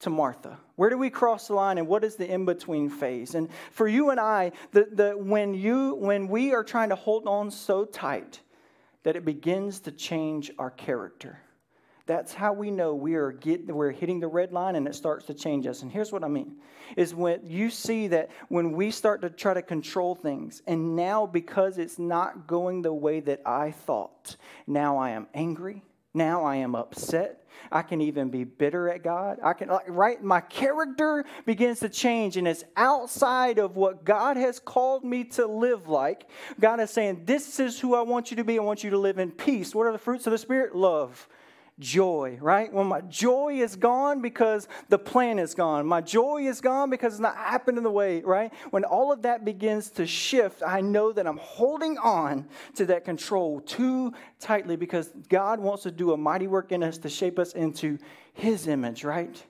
to 0.00 0.10
Martha? 0.10 0.58
Where 0.76 0.90
do 0.90 0.98
we 0.98 1.10
cross 1.10 1.48
the 1.48 1.54
line 1.54 1.78
and 1.78 1.88
what 1.88 2.04
is 2.04 2.16
the 2.16 2.30
in-between 2.30 2.90
phase? 2.90 3.34
And 3.34 3.48
for 3.70 3.88
you 3.88 4.10
and 4.10 4.20
I, 4.20 4.52
the, 4.72 4.88
the, 4.90 5.10
when, 5.12 5.54
you, 5.54 5.94
when 5.94 6.28
we 6.28 6.52
are 6.52 6.64
trying 6.64 6.90
to 6.90 6.96
hold 6.96 7.26
on 7.26 7.50
so 7.50 7.84
tight 7.84 8.40
that 9.04 9.16
it 9.16 9.24
begins 9.24 9.80
to 9.80 9.92
change 9.92 10.50
our 10.58 10.70
character 10.70 11.40
that's 12.08 12.32
how 12.32 12.54
we 12.54 12.70
know 12.70 12.94
we 12.94 13.14
are 13.14 13.30
getting, 13.30 13.72
we're 13.72 13.92
hitting 13.92 14.18
the 14.18 14.26
red 14.26 14.50
line 14.50 14.76
and 14.76 14.88
it 14.88 14.94
starts 14.94 15.26
to 15.26 15.34
change 15.34 15.66
us. 15.66 15.82
And 15.82 15.92
here's 15.92 16.10
what 16.10 16.24
I 16.24 16.28
mean 16.28 16.56
is 16.96 17.14
when 17.14 17.40
you 17.44 17.68
see 17.68 18.08
that 18.08 18.30
when 18.48 18.72
we 18.72 18.90
start 18.90 19.20
to 19.20 19.30
try 19.30 19.52
to 19.52 19.60
control 19.60 20.14
things, 20.14 20.62
and 20.66 20.96
now 20.96 21.26
because 21.26 21.76
it's 21.76 21.98
not 21.98 22.46
going 22.46 22.80
the 22.80 22.92
way 22.92 23.20
that 23.20 23.42
I 23.44 23.72
thought, 23.72 24.36
now 24.66 24.96
I 24.96 25.10
am 25.10 25.26
angry, 25.34 25.82
now 26.14 26.44
I 26.44 26.56
am 26.56 26.74
upset, 26.74 27.46
I 27.70 27.82
can 27.82 28.00
even 28.00 28.30
be 28.30 28.44
bitter 28.44 28.88
at 28.88 29.02
God. 29.02 29.38
I 29.42 29.52
can, 29.52 29.68
like, 29.68 29.84
right? 29.88 30.22
My 30.22 30.40
character 30.40 31.26
begins 31.44 31.80
to 31.80 31.90
change 31.90 32.38
and 32.38 32.48
it's 32.48 32.64
outside 32.76 33.58
of 33.58 33.76
what 33.76 34.04
God 34.04 34.38
has 34.38 34.58
called 34.58 35.04
me 35.04 35.24
to 35.24 35.46
live 35.46 35.88
like. 35.88 36.26
God 36.58 36.80
is 36.80 36.90
saying, 36.90 37.22
This 37.26 37.60
is 37.60 37.78
who 37.78 37.94
I 37.94 38.00
want 38.00 38.30
you 38.30 38.38
to 38.38 38.44
be. 38.44 38.58
I 38.58 38.62
want 38.62 38.82
you 38.82 38.90
to 38.90 38.98
live 38.98 39.18
in 39.18 39.30
peace. 39.30 39.74
What 39.74 39.86
are 39.86 39.92
the 39.92 39.98
fruits 39.98 40.26
of 40.26 40.30
the 40.30 40.38
Spirit? 40.38 40.74
Love 40.74 41.28
joy, 41.78 42.38
right? 42.40 42.72
When 42.72 42.86
my 42.86 43.00
joy 43.02 43.54
is 43.60 43.76
gone 43.76 44.20
because 44.20 44.68
the 44.88 44.98
plan 44.98 45.38
is 45.38 45.54
gone. 45.54 45.86
My 45.86 46.00
joy 46.00 46.46
is 46.46 46.60
gone 46.60 46.90
because 46.90 47.14
it's 47.14 47.20
not 47.20 47.36
happening 47.36 47.82
the 47.82 47.90
way, 47.90 48.20
right? 48.22 48.52
When 48.70 48.84
all 48.84 49.12
of 49.12 49.22
that 49.22 49.44
begins 49.44 49.90
to 49.90 50.06
shift, 50.06 50.62
I 50.66 50.80
know 50.80 51.12
that 51.12 51.26
I'm 51.26 51.38
holding 51.38 51.98
on 51.98 52.46
to 52.74 52.86
that 52.86 53.04
control 53.04 53.60
too 53.60 54.12
tightly 54.40 54.76
because 54.76 55.12
God 55.28 55.60
wants 55.60 55.84
to 55.84 55.90
do 55.90 56.12
a 56.12 56.16
mighty 56.16 56.46
work 56.46 56.72
in 56.72 56.82
us 56.82 56.98
to 56.98 57.08
shape 57.08 57.38
us 57.38 57.52
into 57.52 57.98
His 58.32 58.66
image, 58.66 59.04
right? 59.04 59.42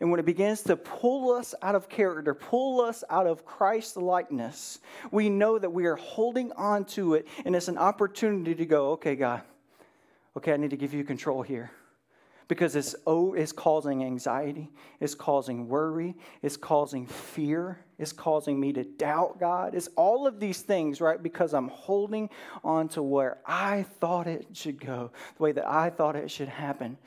And 0.00 0.10
when 0.10 0.18
it 0.18 0.26
begins 0.26 0.62
to 0.62 0.76
pull 0.76 1.32
us 1.32 1.54
out 1.62 1.74
of 1.74 1.88
character, 1.88 2.34
pull 2.34 2.80
us 2.80 3.04
out 3.10 3.26
of 3.26 3.44
Christ 3.44 3.96
likeness, 3.96 4.80
we 5.10 5.28
know 5.28 5.58
that 5.58 5.70
we 5.70 5.86
are 5.86 5.96
holding 5.96 6.50
on 6.52 6.84
to 6.86 7.14
it, 7.14 7.28
and 7.44 7.54
it's 7.54 7.68
an 7.68 7.78
opportunity 7.78 8.54
to 8.54 8.66
go, 8.66 8.92
okay, 8.92 9.14
God, 9.14 9.42
okay, 10.36 10.52
I 10.52 10.56
need 10.56 10.70
to 10.70 10.76
give 10.76 10.94
you 10.94 11.04
control 11.04 11.42
here. 11.42 11.70
Because 12.46 12.76
it's, 12.76 12.94
oh, 13.06 13.32
it's 13.32 13.52
causing 13.52 14.04
anxiety, 14.04 14.70
it's 15.00 15.14
causing 15.14 15.66
worry, 15.66 16.14
it's 16.42 16.58
causing 16.58 17.06
fear, 17.06 17.78
it's 17.98 18.12
causing 18.12 18.60
me 18.60 18.70
to 18.74 18.84
doubt 18.84 19.40
God. 19.40 19.74
It's 19.74 19.88
all 19.96 20.26
of 20.26 20.40
these 20.40 20.60
things, 20.60 21.00
right? 21.00 21.22
Because 21.22 21.54
I'm 21.54 21.68
holding 21.68 22.28
on 22.62 22.88
to 22.90 23.02
where 23.02 23.38
I 23.46 23.84
thought 23.98 24.26
it 24.26 24.48
should 24.52 24.78
go, 24.78 25.10
the 25.38 25.42
way 25.42 25.52
that 25.52 25.66
I 25.66 25.88
thought 25.88 26.16
it 26.16 26.30
should 26.30 26.48
happen. 26.48 26.98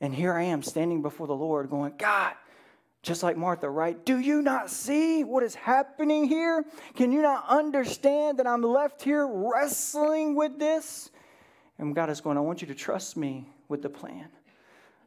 And 0.00 0.14
here 0.14 0.32
I 0.32 0.44
am 0.44 0.62
standing 0.62 1.02
before 1.02 1.26
the 1.26 1.36
Lord 1.36 1.68
going, 1.68 1.92
God, 1.98 2.32
just 3.02 3.22
like 3.22 3.36
Martha, 3.36 3.68
right? 3.68 4.02
Do 4.04 4.18
you 4.18 4.40
not 4.40 4.70
see 4.70 5.24
what 5.24 5.42
is 5.42 5.54
happening 5.54 6.24
here? 6.24 6.64
Can 6.94 7.12
you 7.12 7.20
not 7.20 7.44
understand 7.48 8.38
that 8.38 8.46
I'm 8.46 8.62
left 8.62 9.02
here 9.02 9.26
wrestling 9.26 10.34
with 10.34 10.58
this? 10.58 11.10
And 11.80 11.94
God 11.94 12.10
is 12.10 12.20
going, 12.20 12.36
I 12.36 12.40
want 12.40 12.60
you 12.60 12.68
to 12.68 12.74
trust 12.74 13.16
me 13.16 13.48
with 13.68 13.80
the 13.80 13.88
plan. 13.88 14.28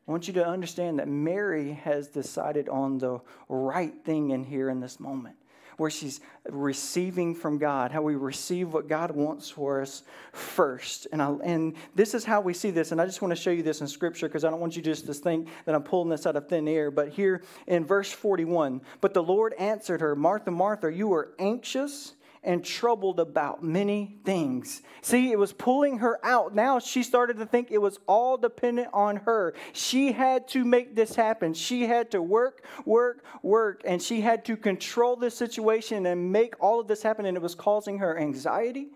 I 0.08 0.12
want 0.12 0.28
you 0.28 0.34
to 0.34 0.46
understand 0.46 0.98
that 0.98 1.08
Mary 1.08 1.74
has 1.84 2.08
decided 2.08 2.68
on 2.68 2.98
the 2.98 3.20
right 3.48 3.94
thing 4.04 4.32
in 4.32 4.44
here 4.44 4.70
in 4.70 4.80
this 4.80 5.00
moment, 5.00 5.36
where 5.78 5.92
she's 5.92 6.20
receiving 6.50 7.36
from 7.36 7.60
God, 7.60 7.92
how 7.92 8.02
we 8.02 8.16
receive 8.16 8.74
what 8.74 8.90
God 8.90 9.12
wants 9.12 9.52
for 9.52 9.82
us 9.82 10.02
first. 10.34 11.08
And, 11.12 11.22
I, 11.22 11.32
and 11.44 11.76
this 11.94 12.16
is 12.16 12.26
how 12.26 12.42
we 12.42 12.56
see 12.56 12.72
this. 12.72 12.92
And 12.92 13.00
I 13.00 13.06
just 13.06 13.22
want 13.22 13.30
to 13.34 13.42
show 13.42 13.52
you 13.52 13.64
this 13.64 13.80
in 13.80 13.88
Scripture 13.88 14.28
because 14.28 14.44
I 14.44 14.50
don't 14.50 14.60
want 14.60 14.76
you 14.76 14.82
just 14.82 15.06
to 15.06 15.14
think 15.14 15.50
that 15.66 15.76
I'm 15.76 15.84
pulling 15.84 16.10
this 16.10 16.26
out 16.26 16.36
of 16.36 16.50
thin 16.50 16.68
air. 16.68 16.90
But 16.90 17.10
here 17.10 17.44
in 17.68 17.86
verse 17.86 18.12
41, 18.12 18.82
but 19.00 19.14
the 19.14 19.24
Lord 19.24 19.54
answered 19.60 20.02
her, 20.02 20.16
Martha, 20.16 20.50
Martha, 20.50 20.92
you 20.92 21.14
are 21.14 21.34
anxious 21.38 22.14
and 22.44 22.64
troubled 22.64 23.20
about 23.20 23.64
many 23.64 24.18
things. 24.26 24.82
See, 25.02 25.32
it 25.32 25.40
was 25.40 25.54
pulling 25.54 26.00
her 26.00 26.20
out. 26.24 26.54
Now 26.54 26.80
she 26.80 27.04
started 27.04 27.38
to 27.38 27.46
think 27.46 27.72
it 27.72 27.82
was 27.82 28.00
all 28.08 28.38
dependent 28.38 28.90
on 28.94 29.18
her. 29.18 29.54
She 29.72 30.12
had 30.12 30.48
to 30.50 30.66
make 30.66 30.96
this 30.96 31.16
happen. 31.16 31.54
She 31.54 31.84
had 31.84 32.12
to 32.12 32.22
work, 32.22 32.66
work, 32.86 33.24
work, 33.42 33.82
and 33.86 34.02
she 34.02 34.22
had 34.22 34.44
to 34.46 34.58
control 34.58 35.16
this 35.16 35.36
situation 35.36 36.06
and 36.06 36.32
make 36.32 36.56
all 36.60 36.80
of 36.80 36.88
this 36.88 37.02
happen. 37.02 37.26
And 37.26 37.38
it 37.38 37.44
was 37.44 37.56
causing 37.56 38.00
her 38.00 38.18
anxiety, 38.18 38.88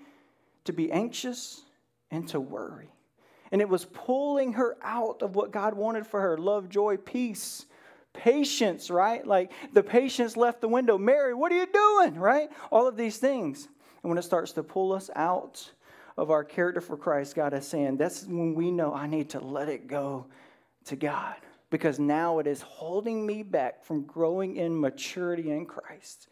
to 0.66 0.74
be 0.74 0.92
anxious, 0.92 1.64
and 2.12 2.28
to 2.30 2.40
worry. 2.42 2.90
And 3.52 3.62
it 3.62 3.70
was 3.70 3.86
pulling 3.86 4.54
her 4.54 4.76
out 4.82 5.22
of 5.22 5.36
what 5.36 5.52
God 5.52 5.74
wanted 5.74 6.06
for 6.06 6.20
her 6.20 6.38
love, 6.38 6.68
joy, 6.68 6.98
peace 6.98 7.66
patience, 8.18 8.90
right? 8.90 9.26
Like 9.26 9.52
the 9.74 9.84
patience 9.84 10.36
left 10.36 10.62
the 10.62 10.68
window. 10.68 10.98
Mary, 10.98 11.34
what 11.34 11.52
are 11.52 11.56
you 11.56 11.68
doing, 11.68 12.20
right? 12.20 12.50
All 12.72 12.88
of 12.88 12.98
these 12.98 13.18
things. 13.18 13.68
And 14.04 14.10
when 14.10 14.18
it 14.18 14.24
starts 14.24 14.52
to 14.54 14.64
pull 14.64 14.94
us 14.94 15.10
out 15.16 15.72
of 16.18 16.32
our 16.32 16.44
character 16.44 16.82
for 16.82 16.98
Christ, 16.98 17.36
God 17.36 17.54
is 17.54 17.68
saying, 17.68 17.98
that's 17.98 18.26
when 18.26 18.56
we 18.56 18.72
know 18.72 18.94
I 18.94 19.08
need 19.08 19.30
to 19.30 19.40
let 19.40 19.70
it 19.70 19.88
go 19.88 20.26
to 20.86 20.96
God 20.96 21.36
because 21.70 22.00
now 22.00 22.40
it 22.40 22.48
is 22.48 22.62
holding 22.62 23.26
me 23.26 23.44
back 23.44 23.84
from 23.84 24.04
growing 24.04 24.56
in 24.56 24.80
maturity 24.80 25.52
in 25.52 25.66
Christ. 25.66 26.28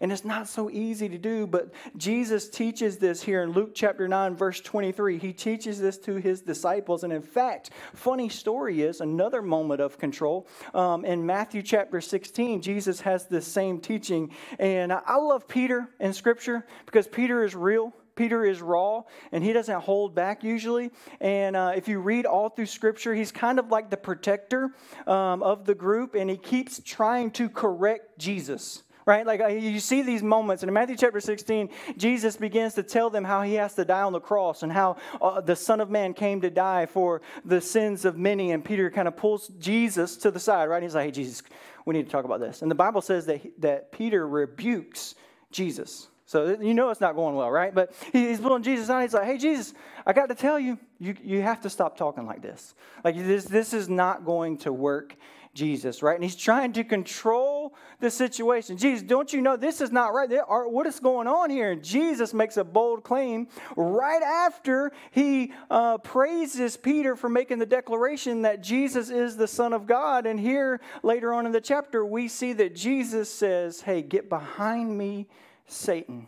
And 0.00 0.10
it's 0.10 0.24
not 0.24 0.48
so 0.48 0.70
easy 0.70 1.08
to 1.08 1.18
do, 1.18 1.46
but 1.46 1.72
Jesus 1.96 2.48
teaches 2.48 2.98
this 2.98 3.22
here 3.22 3.42
in 3.42 3.52
Luke 3.52 3.72
chapter 3.74 4.08
9, 4.08 4.36
verse 4.36 4.60
23. 4.60 5.18
He 5.18 5.32
teaches 5.32 5.80
this 5.80 5.98
to 5.98 6.16
his 6.16 6.40
disciples. 6.40 7.04
And 7.04 7.12
in 7.12 7.22
fact, 7.22 7.70
funny 7.94 8.28
story 8.28 8.82
is 8.82 9.00
another 9.00 9.42
moment 9.42 9.80
of 9.80 9.98
control. 9.98 10.48
Um, 10.74 11.04
in 11.04 11.24
Matthew 11.24 11.62
chapter 11.62 12.00
16, 12.00 12.62
Jesus 12.62 13.00
has 13.02 13.26
this 13.26 13.46
same 13.46 13.80
teaching. 13.80 14.30
And 14.58 14.92
I 14.92 15.16
love 15.16 15.46
Peter 15.46 15.88
in 16.00 16.12
scripture 16.12 16.66
because 16.86 17.06
Peter 17.06 17.44
is 17.44 17.54
real. 17.54 17.92
Peter 18.14 18.44
is 18.44 18.60
raw 18.60 19.02
and 19.32 19.42
he 19.42 19.52
doesn't 19.52 19.80
hold 19.80 20.14
back 20.14 20.44
usually. 20.44 20.90
And 21.20 21.56
uh, 21.56 21.72
if 21.74 21.88
you 21.88 21.98
read 21.98 22.26
all 22.26 22.50
through 22.50 22.66
Scripture, 22.66 23.14
he's 23.14 23.32
kind 23.32 23.58
of 23.58 23.70
like 23.70 23.90
the 23.90 23.96
protector 23.96 24.74
um, 25.06 25.42
of 25.42 25.64
the 25.64 25.74
group 25.74 26.14
and 26.14 26.28
he 26.28 26.36
keeps 26.36 26.80
trying 26.84 27.30
to 27.32 27.48
correct 27.48 28.18
Jesus 28.18 28.82
right? 29.06 29.26
Like 29.26 29.40
uh, 29.40 29.48
you 29.48 29.80
see 29.80 30.02
these 30.02 30.22
moments. 30.22 30.62
And 30.62 30.68
in 30.68 30.74
Matthew 30.74 30.96
chapter 30.96 31.20
16, 31.20 31.68
Jesus 31.96 32.36
begins 32.36 32.74
to 32.74 32.82
tell 32.82 33.10
them 33.10 33.24
how 33.24 33.42
he 33.42 33.54
has 33.54 33.74
to 33.74 33.84
die 33.84 34.02
on 34.02 34.12
the 34.12 34.20
cross 34.20 34.62
and 34.62 34.72
how 34.72 34.96
uh, 35.20 35.40
the 35.40 35.56
Son 35.56 35.80
of 35.80 35.90
Man 35.90 36.14
came 36.14 36.40
to 36.40 36.50
die 36.50 36.86
for 36.86 37.22
the 37.44 37.60
sins 37.60 38.04
of 38.04 38.16
many. 38.16 38.52
And 38.52 38.64
Peter 38.64 38.90
kind 38.90 39.08
of 39.08 39.16
pulls 39.16 39.48
Jesus 39.58 40.16
to 40.18 40.30
the 40.30 40.40
side, 40.40 40.68
right? 40.68 40.82
He's 40.82 40.94
like, 40.94 41.06
hey, 41.06 41.10
Jesus, 41.10 41.42
we 41.84 41.94
need 41.94 42.06
to 42.06 42.12
talk 42.12 42.24
about 42.24 42.40
this. 42.40 42.62
And 42.62 42.70
the 42.70 42.76
Bible 42.76 43.00
says 43.00 43.26
that, 43.26 43.42
that 43.60 43.92
Peter 43.92 44.26
rebukes 44.26 45.14
Jesus. 45.50 46.08
So 46.32 46.56
you 46.58 46.72
know 46.72 46.88
it's 46.88 47.02
not 47.02 47.14
going 47.14 47.36
well, 47.36 47.50
right? 47.50 47.74
But 47.74 47.92
he's 48.10 48.40
pulling 48.40 48.62
Jesus 48.62 48.88
on. 48.88 49.02
He's 49.02 49.12
like, 49.12 49.26
"Hey, 49.26 49.36
Jesus, 49.36 49.74
I 50.06 50.14
got 50.14 50.30
to 50.30 50.34
tell 50.34 50.58
you, 50.58 50.78
you, 50.98 51.14
you 51.22 51.42
have 51.42 51.60
to 51.60 51.68
stop 51.68 51.94
talking 51.94 52.24
like 52.24 52.40
this. 52.40 52.74
Like 53.04 53.18
this, 53.18 53.44
this 53.44 53.74
is 53.74 53.86
not 53.86 54.24
going 54.24 54.56
to 54.58 54.72
work 54.72 55.14
Jesus, 55.52 56.02
right? 56.02 56.14
And 56.14 56.24
he's 56.24 56.34
trying 56.34 56.72
to 56.72 56.84
control 56.84 57.74
the 58.00 58.10
situation. 58.10 58.78
Jesus, 58.78 59.02
don't 59.02 59.30
you 59.30 59.42
know 59.42 59.58
this 59.58 59.82
is 59.82 59.92
not 59.92 60.14
right? 60.14 60.30
Are, 60.48 60.66
what 60.66 60.86
is 60.86 61.00
going 61.00 61.26
on 61.26 61.50
here? 61.50 61.72
And 61.72 61.84
Jesus 61.84 62.32
makes 62.32 62.56
a 62.56 62.64
bold 62.64 63.04
claim 63.04 63.46
right 63.76 64.22
after 64.22 64.90
he 65.10 65.52
uh, 65.70 65.98
praises 65.98 66.78
Peter 66.78 67.14
for 67.14 67.28
making 67.28 67.58
the 67.58 67.66
declaration 67.66 68.40
that 68.40 68.62
Jesus 68.62 69.10
is 69.10 69.36
the 69.36 69.46
Son 69.46 69.74
of 69.74 69.86
God. 69.86 70.24
And 70.24 70.40
here, 70.40 70.80
later 71.02 71.34
on 71.34 71.44
in 71.44 71.52
the 71.52 71.60
chapter, 71.60 72.06
we 72.06 72.26
see 72.26 72.54
that 72.54 72.74
Jesus 72.74 73.28
says, 73.28 73.82
Hey, 73.82 74.00
get 74.00 74.30
behind 74.30 74.96
me, 74.96 75.26
Satan, 75.72 76.26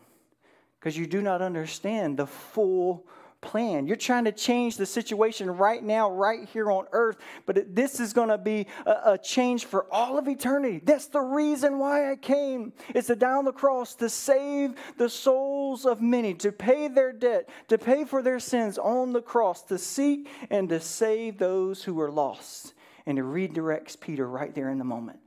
because 0.78 0.96
you 0.96 1.06
do 1.06 1.20
not 1.20 1.42
understand 1.42 2.16
the 2.18 2.26
full 2.26 3.06
plan. 3.44 3.86
You're 3.86 3.96
trying 3.96 4.24
to 4.24 4.32
change 4.32 4.76
the 4.76 4.86
situation 4.86 5.50
right 5.50 5.82
now, 5.82 6.10
right 6.10 6.48
here 6.48 6.70
on 6.70 6.86
earth, 6.92 7.18
but 7.46 7.74
this 7.74 8.00
is 8.00 8.12
going 8.12 8.30
to 8.30 8.38
be 8.38 8.66
a, 8.86 9.12
a, 9.12 9.18
change 9.18 9.66
for 9.66 9.86
all 9.92 10.18
of 10.18 10.26
eternity. 10.26 10.80
That's 10.82 11.06
the 11.06 11.20
reason 11.20 11.78
why 11.78 12.10
I 12.10 12.16
came. 12.16 12.72
It's 12.94 13.08
to 13.08 13.16
die 13.16 13.34
on 13.34 13.44
the 13.44 13.52
cross 13.52 13.94
to 13.96 14.08
save 14.08 14.74
the 14.96 15.08
souls 15.08 15.84
of 15.84 16.00
many, 16.00 16.34
to 16.34 16.50
pay 16.50 16.88
their 16.88 17.12
debt, 17.12 17.48
to 17.68 17.78
pay 17.78 18.04
for 18.04 18.22
their 18.22 18.40
sins 18.40 18.78
on 18.78 19.12
the 19.12 19.22
cross, 19.22 19.62
to 19.64 19.78
seek 19.78 20.28
and 20.50 20.68
to 20.70 20.80
save 20.80 21.38
those 21.38 21.84
who 21.84 22.00
are 22.00 22.10
lost. 22.10 22.74
And 23.06 23.18
it 23.18 23.24
redirects 23.24 24.00
Peter 24.00 24.26
right 24.26 24.54
there 24.54 24.70
in 24.70 24.78
the 24.78 24.84
moment, 24.84 25.18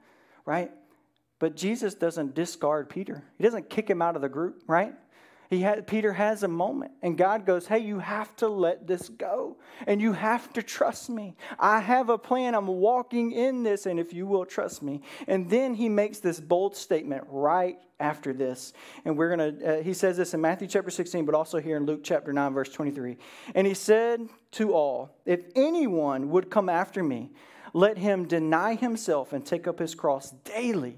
right? 0.45 0.71
But 1.39 1.55
Jesus 1.55 1.93
doesn't 1.93 2.33
discard 2.33 2.89
Peter. 2.89 3.23
He 3.37 3.43
doesn't 3.43 3.69
kick 3.69 3.89
him 3.89 4.01
out 4.01 4.15
of 4.15 4.21
the 4.21 4.29
group, 4.29 4.63
right? 4.67 4.93
He 5.49 5.61
had, 5.61 5.87
Peter 5.87 6.11
has 6.11 6.43
a 6.43 6.47
moment, 6.47 6.91
and 7.01 7.17
God 7.17 7.45
goes, 7.45 7.67
Hey, 7.67 7.79
you 7.79 7.99
have 7.99 8.35
to 8.37 8.49
let 8.49 8.85
this 8.85 9.07
go, 9.07 9.55
and 9.85 10.01
you 10.01 10.11
have 10.11 10.51
to 10.53 10.61
trust 10.61 11.09
me. 11.09 11.37
I 11.57 11.79
have 11.79 12.09
a 12.09 12.17
plan. 12.17 12.53
I'm 12.53 12.67
walking 12.67 13.31
in 13.31 13.63
this, 13.63 13.85
and 13.85 13.99
if 13.99 14.13
you 14.13 14.25
will 14.25 14.45
trust 14.45 14.83
me. 14.83 15.01
And 15.25 15.49
then 15.49 15.73
he 15.73 15.87
makes 15.87 16.19
this 16.19 16.41
bold 16.41 16.75
statement 16.75 17.23
right 17.29 17.77
after 17.99 18.33
this. 18.33 18.73
And 19.05 19.17
we're 19.17 19.35
going 19.35 19.59
to, 19.59 19.79
uh, 19.79 19.83
he 19.83 19.93
says 19.93 20.17
this 20.17 20.33
in 20.33 20.41
Matthew 20.41 20.67
chapter 20.67 20.91
16, 20.91 21.25
but 21.25 21.33
also 21.33 21.59
here 21.59 21.77
in 21.77 21.85
Luke 21.85 22.01
chapter 22.03 22.33
9, 22.33 22.53
verse 22.53 22.69
23. 22.69 23.17
And 23.55 23.65
he 23.65 23.73
said 23.73 24.27
to 24.51 24.73
all, 24.73 25.15
If 25.25 25.45
anyone 25.55 26.29
would 26.29 26.49
come 26.49 26.67
after 26.67 27.03
me, 27.03 27.31
let 27.73 27.97
him 27.97 28.27
deny 28.27 28.75
himself 28.75 29.31
and 29.31 29.45
take 29.45 29.65
up 29.65 29.79
his 29.79 29.95
cross 29.95 30.31
daily 30.43 30.97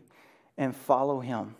and 0.59 0.75
follow 0.75 1.21
him. 1.21 1.55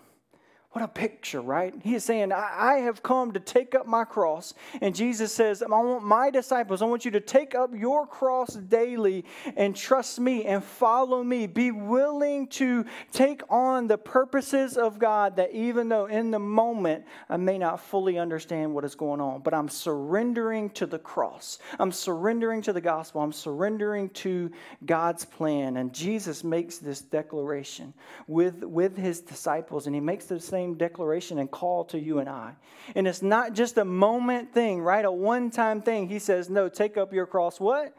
What 0.80 0.86
a 0.86 0.94
picture, 0.94 1.42
right? 1.42 1.74
He 1.84 1.96
is 1.96 2.06
saying, 2.06 2.32
I, 2.32 2.56
I, 2.58 2.74
have 2.78 3.04
come 3.04 3.34
to 3.34 3.40
take 3.42 3.76
up 3.76 3.86
my 3.86 4.06
cross. 4.06 4.54
And 4.80 4.96
Jesus 4.96 5.34
says, 5.34 5.62
I 5.62 5.68
want 5.68 6.06
my 6.06 6.30
disciples, 6.30 6.82
I 6.82 6.86
want 6.86 7.04
you 7.04 7.12
to 7.12 7.20
take 7.20 7.54
up 7.54 7.72
your 7.76 8.08
cross 8.08 8.54
daily 8.54 9.26
and 9.58 9.76
trust 9.76 10.22
me 10.22 10.46
and 10.46 10.64
follow 10.64 11.22
me. 11.22 11.48
Be 11.48 11.72
willing 11.72 12.48
to 12.48 12.86
take 13.12 13.42
on 13.50 13.88
the 13.88 13.98
purposes 13.98 14.78
of 14.78 15.00
God 15.00 15.36
that 15.36 15.52
even 15.52 15.90
though 15.90 16.06
in 16.06 16.32
the 16.32 16.40
moment 16.40 17.04
I 17.28 17.36
may 17.36 17.58
not 17.58 17.82
fully 17.82 18.18
understand 18.18 18.74
what 18.74 18.86
is 18.86 18.96
going 18.96 19.20
on, 19.20 19.42
but 19.42 19.54
I'm 19.54 19.68
surrendering 19.68 20.70
to 20.72 20.86
the 20.86 21.00
cross. 21.00 21.60
I'm 21.78 21.92
surrendering 21.92 22.62
to 22.62 22.72
the 22.72 22.80
gospel. 22.80 23.20
I'm 23.20 23.34
surrendering 23.34 24.12
to 24.12 24.50
God's 24.86 25.26
plan. 25.26 25.76
And 25.76 25.94
Jesus 25.94 26.42
makes 26.42 26.78
this 26.78 27.02
declaration 27.02 27.94
with, 28.28 28.64
with 28.64 28.96
his 28.96 29.20
disciples, 29.20 29.86
and 29.86 29.94
he 29.94 30.00
makes 30.00 30.24
the 30.24 30.40
same 30.40 30.69
same 30.70 30.78
declaration 30.78 31.40
and 31.40 31.50
call 31.50 31.86
to 31.86 32.00
you 32.00 32.20
and 32.20 32.30
I. 32.30 32.54
And 32.96 33.08
it's 33.08 33.22
not 33.22 33.54
just 33.54 33.78
a 33.78 33.86
moment 33.86 34.54
thing, 34.54 34.82
right? 34.82 35.06
A 35.06 35.12
one 35.12 35.52
time 35.52 35.82
thing. 35.82 36.08
He 36.08 36.20
says, 36.20 36.50
No, 36.50 36.70
take 36.70 36.98
up 36.98 37.14
your 37.14 37.26
cross 37.26 37.60
what? 37.60 37.96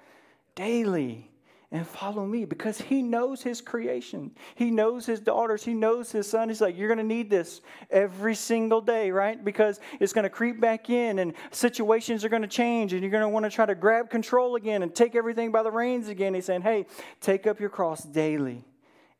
Daily 0.55 1.27
and 1.73 1.87
follow 1.87 2.27
me 2.27 2.45
because 2.45 2.81
he 2.81 3.01
knows 3.01 3.43
his 3.43 3.61
creation. 3.61 4.33
He 4.57 4.73
knows 4.73 5.07
his 5.07 5.21
daughters. 5.21 5.65
He 5.65 5.73
knows 5.73 6.11
his 6.11 6.29
son. 6.29 6.49
He's 6.49 6.61
like, 6.61 6.77
You're 6.77 6.89
going 6.89 6.99
to 6.99 7.05
need 7.05 7.31
this 7.31 7.61
every 7.91 8.35
single 8.35 8.81
day, 8.81 9.11
right? 9.11 9.43
Because 9.43 9.81
it's 10.01 10.13
going 10.13 10.25
to 10.25 10.31
creep 10.31 10.61
back 10.61 10.91
in 10.91 11.19
and 11.19 11.35
situations 11.51 12.25
are 12.25 12.29
going 12.29 12.43
to 12.43 12.49
change 12.49 12.93
and 12.93 13.03
you're 13.03 13.11
going 13.11 13.23
to 13.23 13.29
want 13.29 13.45
to 13.45 13.51
try 13.51 13.67
to 13.67 13.75
grab 13.75 14.11
control 14.11 14.57
again 14.57 14.83
and 14.83 14.95
take 14.95 15.15
everything 15.15 15.53
by 15.53 15.63
the 15.63 15.71
reins 15.71 16.09
again. 16.09 16.35
He's 16.35 16.47
saying, 16.47 16.63
Hey, 16.63 16.87
take 17.21 17.47
up 17.47 17.61
your 17.61 17.71
cross 17.71 18.03
daily 18.03 18.65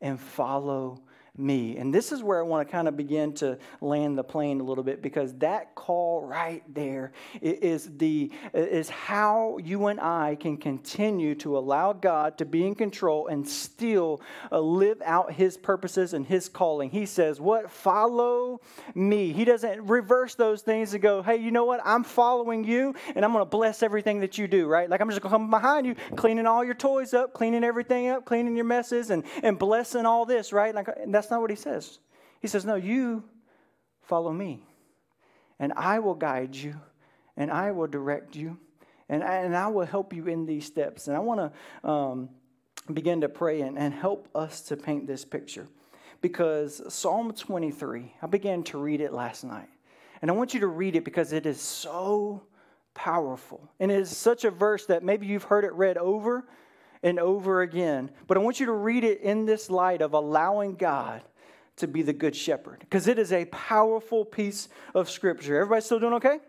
and 0.01 0.19
follow 0.19 1.01
me. 1.37 1.77
And 1.77 1.93
this 1.93 2.11
is 2.11 2.21
where 2.21 2.39
I 2.39 2.41
want 2.41 2.67
to 2.67 2.71
kind 2.71 2.89
of 2.89 2.97
begin 2.97 3.33
to 3.35 3.57
land 3.79 4.17
the 4.17 4.23
plane 4.23 4.59
a 4.59 4.63
little 4.63 4.83
bit 4.83 5.01
because 5.01 5.33
that 5.35 5.75
call 5.75 6.23
right 6.23 6.61
there 6.73 7.13
is 7.41 7.89
the 7.97 8.29
is 8.53 8.89
how 8.89 9.57
you 9.63 9.87
and 9.87 9.99
I 10.01 10.35
can 10.35 10.57
continue 10.57 11.33
to 11.35 11.57
allow 11.57 11.93
God 11.93 12.37
to 12.39 12.45
be 12.45 12.67
in 12.67 12.75
control 12.75 13.27
and 13.27 13.47
still 13.47 14.21
uh, 14.51 14.59
live 14.59 15.01
out 15.05 15.31
his 15.31 15.57
purposes 15.57 16.13
and 16.13 16.25
his 16.25 16.49
calling. 16.49 16.89
He 16.89 17.05
says, 17.05 17.39
"What 17.39 17.71
follow 17.71 18.59
me." 18.93 19.31
He 19.31 19.45
doesn't 19.45 19.87
reverse 19.87 20.35
those 20.35 20.61
things 20.61 20.93
and 20.93 21.01
go, 21.01 21.21
"Hey, 21.21 21.37
you 21.37 21.51
know 21.51 21.65
what? 21.65 21.79
I'm 21.85 22.03
following 22.03 22.65
you 22.65 22.93
and 23.15 23.23
I'm 23.23 23.31
going 23.31 23.41
to 23.41 23.49
bless 23.49 23.83
everything 23.83 24.19
that 24.19 24.37
you 24.37 24.49
do." 24.49 24.67
Right? 24.67 24.89
Like 24.89 24.99
I'm 24.99 25.09
just 25.09 25.21
going 25.21 25.31
to 25.31 25.37
come 25.37 25.49
behind 25.49 25.85
you, 25.87 25.95
cleaning 26.17 26.45
all 26.45 26.63
your 26.65 26.75
toys 26.75 27.13
up, 27.13 27.33
cleaning 27.33 27.63
everything 27.63 28.09
up, 28.09 28.25
cleaning 28.25 28.57
your 28.57 28.65
messes 28.65 29.11
and 29.11 29.23
and 29.43 29.57
blessing 29.57 30.05
all 30.05 30.25
this, 30.25 30.51
right? 30.51 30.75
Like 30.75 30.89
that's 31.07 31.20
not 31.29 31.41
what 31.41 31.49
he 31.49 31.55
says. 31.55 31.99
He 32.39 32.47
says, 32.47 32.65
No, 32.65 32.75
you 32.75 33.23
follow 34.01 34.31
me, 34.31 34.63
and 35.59 35.73
I 35.75 35.99
will 35.99 36.15
guide 36.15 36.55
you, 36.55 36.75
and 37.37 37.51
I 37.51 37.71
will 37.71 37.87
direct 37.87 38.35
you, 38.35 38.57
and 39.09 39.23
I, 39.23 39.35
and 39.37 39.55
I 39.55 39.67
will 39.67 39.85
help 39.85 40.13
you 40.13 40.27
in 40.27 40.45
these 40.45 40.65
steps. 40.65 41.07
And 41.07 41.15
I 41.15 41.19
want 41.19 41.53
to 41.83 41.89
um, 41.89 42.29
begin 42.93 43.21
to 43.21 43.29
pray 43.29 43.61
and, 43.61 43.77
and 43.77 43.93
help 43.93 44.27
us 44.33 44.61
to 44.63 44.77
paint 44.77 45.07
this 45.07 45.23
picture 45.25 45.67
because 46.21 46.81
Psalm 46.93 47.33
23, 47.33 48.13
I 48.21 48.27
began 48.27 48.63
to 48.63 48.77
read 48.77 49.01
it 49.01 49.11
last 49.11 49.43
night. 49.43 49.69
And 50.21 50.29
I 50.29 50.35
want 50.35 50.53
you 50.53 50.59
to 50.59 50.67
read 50.67 50.95
it 50.95 51.03
because 51.03 51.33
it 51.33 51.45
is 51.45 51.59
so 51.59 52.43
powerful. 52.93 53.67
And 53.79 53.91
it 53.91 53.99
is 53.99 54.15
such 54.15 54.43
a 54.45 54.51
verse 54.51 54.85
that 54.85 55.03
maybe 55.03 55.25
you've 55.25 55.43
heard 55.43 55.63
it 55.63 55.73
read 55.73 55.97
over 55.97 56.45
and 57.03 57.19
over 57.19 57.61
again. 57.61 58.11
But 58.27 58.37
I 58.37 58.39
want 58.41 58.59
you 58.59 58.65
to 58.67 58.73
read 58.73 59.03
it 59.03 59.21
in 59.21 59.45
this 59.45 59.69
light 59.69 60.01
of 60.01 60.13
allowing 60.13 60.75
God 60.75 61.21
to 61.77 61.87
be 61.87 62.01
the 62.01 62.13
good 62.13 62.35
shepherd 62.35 62.79
because 62.79 63.07
it 63.07 63.17
is 63.17 63.31
a 63.31 63.45
powerful 63.45 64.23
piece 64.23 64.69
of 64.93 65.09
scripture. 65.09 65.55
Everybody 65.55 65.81
still 65.81 65.99
doing 65.99 66.13
okay? 66.13 66.39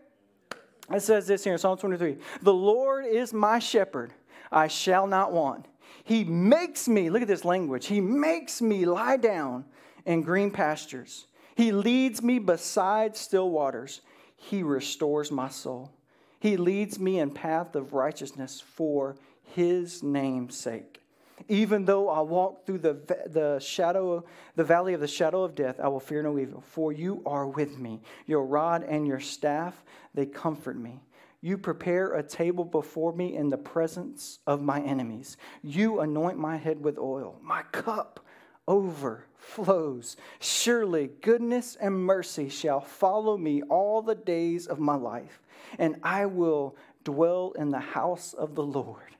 It 0.93 1.01
says 1.01 1.27
this 1.27 1.45
here 1.45 1.53
in 1.53 1.59
Psalm 1.59 1.79
23 1.79 2.19
The 2.43 2.53
Lord 2.53 3.07
is 3.07 3.33
my 3.33 3.59
shepherd, 3.59 4.13
I 4.51 4.69
shall 4.69 5.07
not 5.07 5.33
want. 5.33 5.67
He 6.05 6.25
makes 6.25 6.89
me, 6.89 7.11
look 7.11 7.23
at 7.23 7.29
this 7.29 7.45
language, 7.45 7.87
He 7.87 8.01
makes 8.01 8.61
me 8.61 8.85
lie 8.85 9.17
down 9.17 9.65
in 10.05 10.23
green 10.23 10.51
pastures. 10.51 11.27
He 11.55 11.71
leads 11.71 12.23
me 12.23 12.39
beside 12.39 13.17
still 13.17 13.51
waters. 13.51 14.01
He 14.37 14.63
restores 14.63 15.31
my 15.31 15.49
soul. 15.49 15.93
He 16.41 16.57
leads 16.57 16.99
me 16.99 17.21
in 17.21 17.31
path 17.31 17.77
of 17.77 17.93
righteousness 17.93 18.61
for 18.61 19.17
his 19.43 20.03
name's 20.03 20.57
sake. 20.57 21.03
Even 21.49 21.85
though 21.85 22.09
I 22.09 22.21
walk 22.21 22.67
through 22.67 22.79
the, 22.79 22.95
the 23.27 23.59
shadow, 23.59 24.25
the 24.55 24.65
valley 24.65 24.95
of 24.95 25.01
the 25.01 25.09
shadow 25.09 25.43
of 25.43 25.55
death, 25.55 25.81
I 25.81 25.89
will 25.89 26.01
fear 26.01 26.23
no 26.23 26.39
evil, 26.39 26.61
for 26.61 26.93
you 26.93 27.23
are 27.27 27.47
with 27.47 27.79
me. 27.79 28.01
Your 28.27 28.45
rod 28.45 28.85
and 28.85 29.07
your 29.07 29.21
staff, 29.21 29.85
they 30.15 30.27
comfort 30.27 30.79
me. 30.79 31.01
You 31.41 31.59
prepare 31.59 32.15
a 32.15 32.23
table 32.23 32.65
before 32.65 33.13
me 33.13 33.35
in 33.37 33.49
the 33.49 33.59
presence 33.59 34.39
of 34.47 34.63
my 34.63 34.81
enemies. 34.81 35.37
You 35.63 36.01
anoint 36.01 36.39
my 36.39 36.57
head 36.57 36.81
with 36.81 36.99
oil. 36.99 37.41
My 37.43 37.63
cup 37.73 38.25
overflows. 38.69 40.17
Surely 40.39 41.11
goodness 41.21 41.77
and 41.81 41.97
mercy 41.97 42.49
shall 42.49 42.81
follow 42.81 43.37
me 43.37 43.63
all 43.63 44.03
the 44.03 44.15
days 44.15 44.69
of 44.69 44.79
my 44.79 44.95
life, 44.95 45.43
and 45.79 45.97
I 46.05 46.27
will 46.27 46.77
dwell 47.03 47.53
in 47.59 47.71
the 47.71 47.81
house 47.81 48.33
of 48.35 48.55
the 48.55 48.63
Lord 48.63 49.17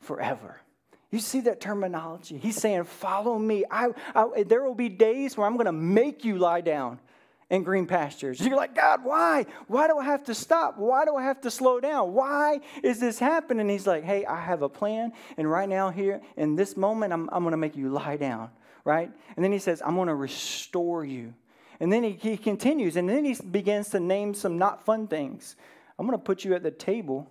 forever. 0.00 0.60
You 1.10 1.18
see 1.18 1.40
that 1.42 1.60
terminology? 1.60 2.38
He's 2.38 2.56
saying, 2.56 2.84
Follow 2.84 3.38
me. 3.38 3.64
I, 3.70 3.88
I, 4.14 4.44
there 4.44 4.62
will 4.62 4.74
be 4.74 4.88
days 4.88 5.36
where 5.36 5.46
I'm 5.46 5.54
going 5.54 5.66
to 5.66 5.72
make 5.72 6.24
you 6.24 6.38
lie 6.38 6.60
down 6.60 7.00
in 7.50 7.64
green 7.64 7.86
pastures. 7.86 8.40
You're 8.40 8.56
like, 8.56 8.76
God, 8.76 9.04
why? 9.04 9.46
Why 9.66 9.88
do 9.88 9.98
I 9.98 10.04
have 10.04 10.24
to 10.24 10.34
stop? 10.34 10.78
Why 10.78 11.04
do 11.04 11.16
I 11.16 11.24
have 11.24 11.40
to 11.40 11.50
slow 11.50 11.80
down? 11.80 12.14
Why 12.14 12.60
is 12.84 13.00
this 13.00 13.18
happening? 13.18 13.68
He's 13.68 13.88
like, 13.88 14.04
Hey, 14.04 14.24
I 14.24 14.40
have 14.40 14.62
a 14.62 14.68
plan. 14.68 15.12
And 15.36 15.50
right 15.50 15.68
now, 15.68 15.90
here, 15.90 16.20
in 16.36 16.54
this 16.54 16.76
moment, 16.76 17.12
I'm, 17.12 17.28
I'm 17.32 17.42
going 17.42 17.52
to 17.52 17.58
make 17.58 17.76
you 17.76 17.90
lie 17.90 18.16
down, 18.16 18.50
right? 18.84 19.10
And 19.34 19.44
then 19.44 19.50
he 19.50 19.58
says, 19.58 19.82
I'm 19.84 19.96
going 19.96 20.08
to 20.08 20.14
restore 20.14 21.04
you. 21.04 21.34
And 21.80 21.92
then 21.92 22.04
he, 22.04 22.12
he 22.12 22.36
continues, 22.36 22.96
and 22.96 23.08
then 23.08 23.24
he 23.24 23.34
begins 23.50 23.88
to 23.90 24.00
name 24.00 24.34
some 24.34 24.58
not 24.58 24.84
fun 24.84 25.08
things. 25.08 25.56
I'm 25.98 26.06
going 26.06 26.18
to 26.18 26.22
put 26.22 26.44
you 26.44 26.54
at 26.54 26.62
the 26.62 26.70
table 26.70 27.26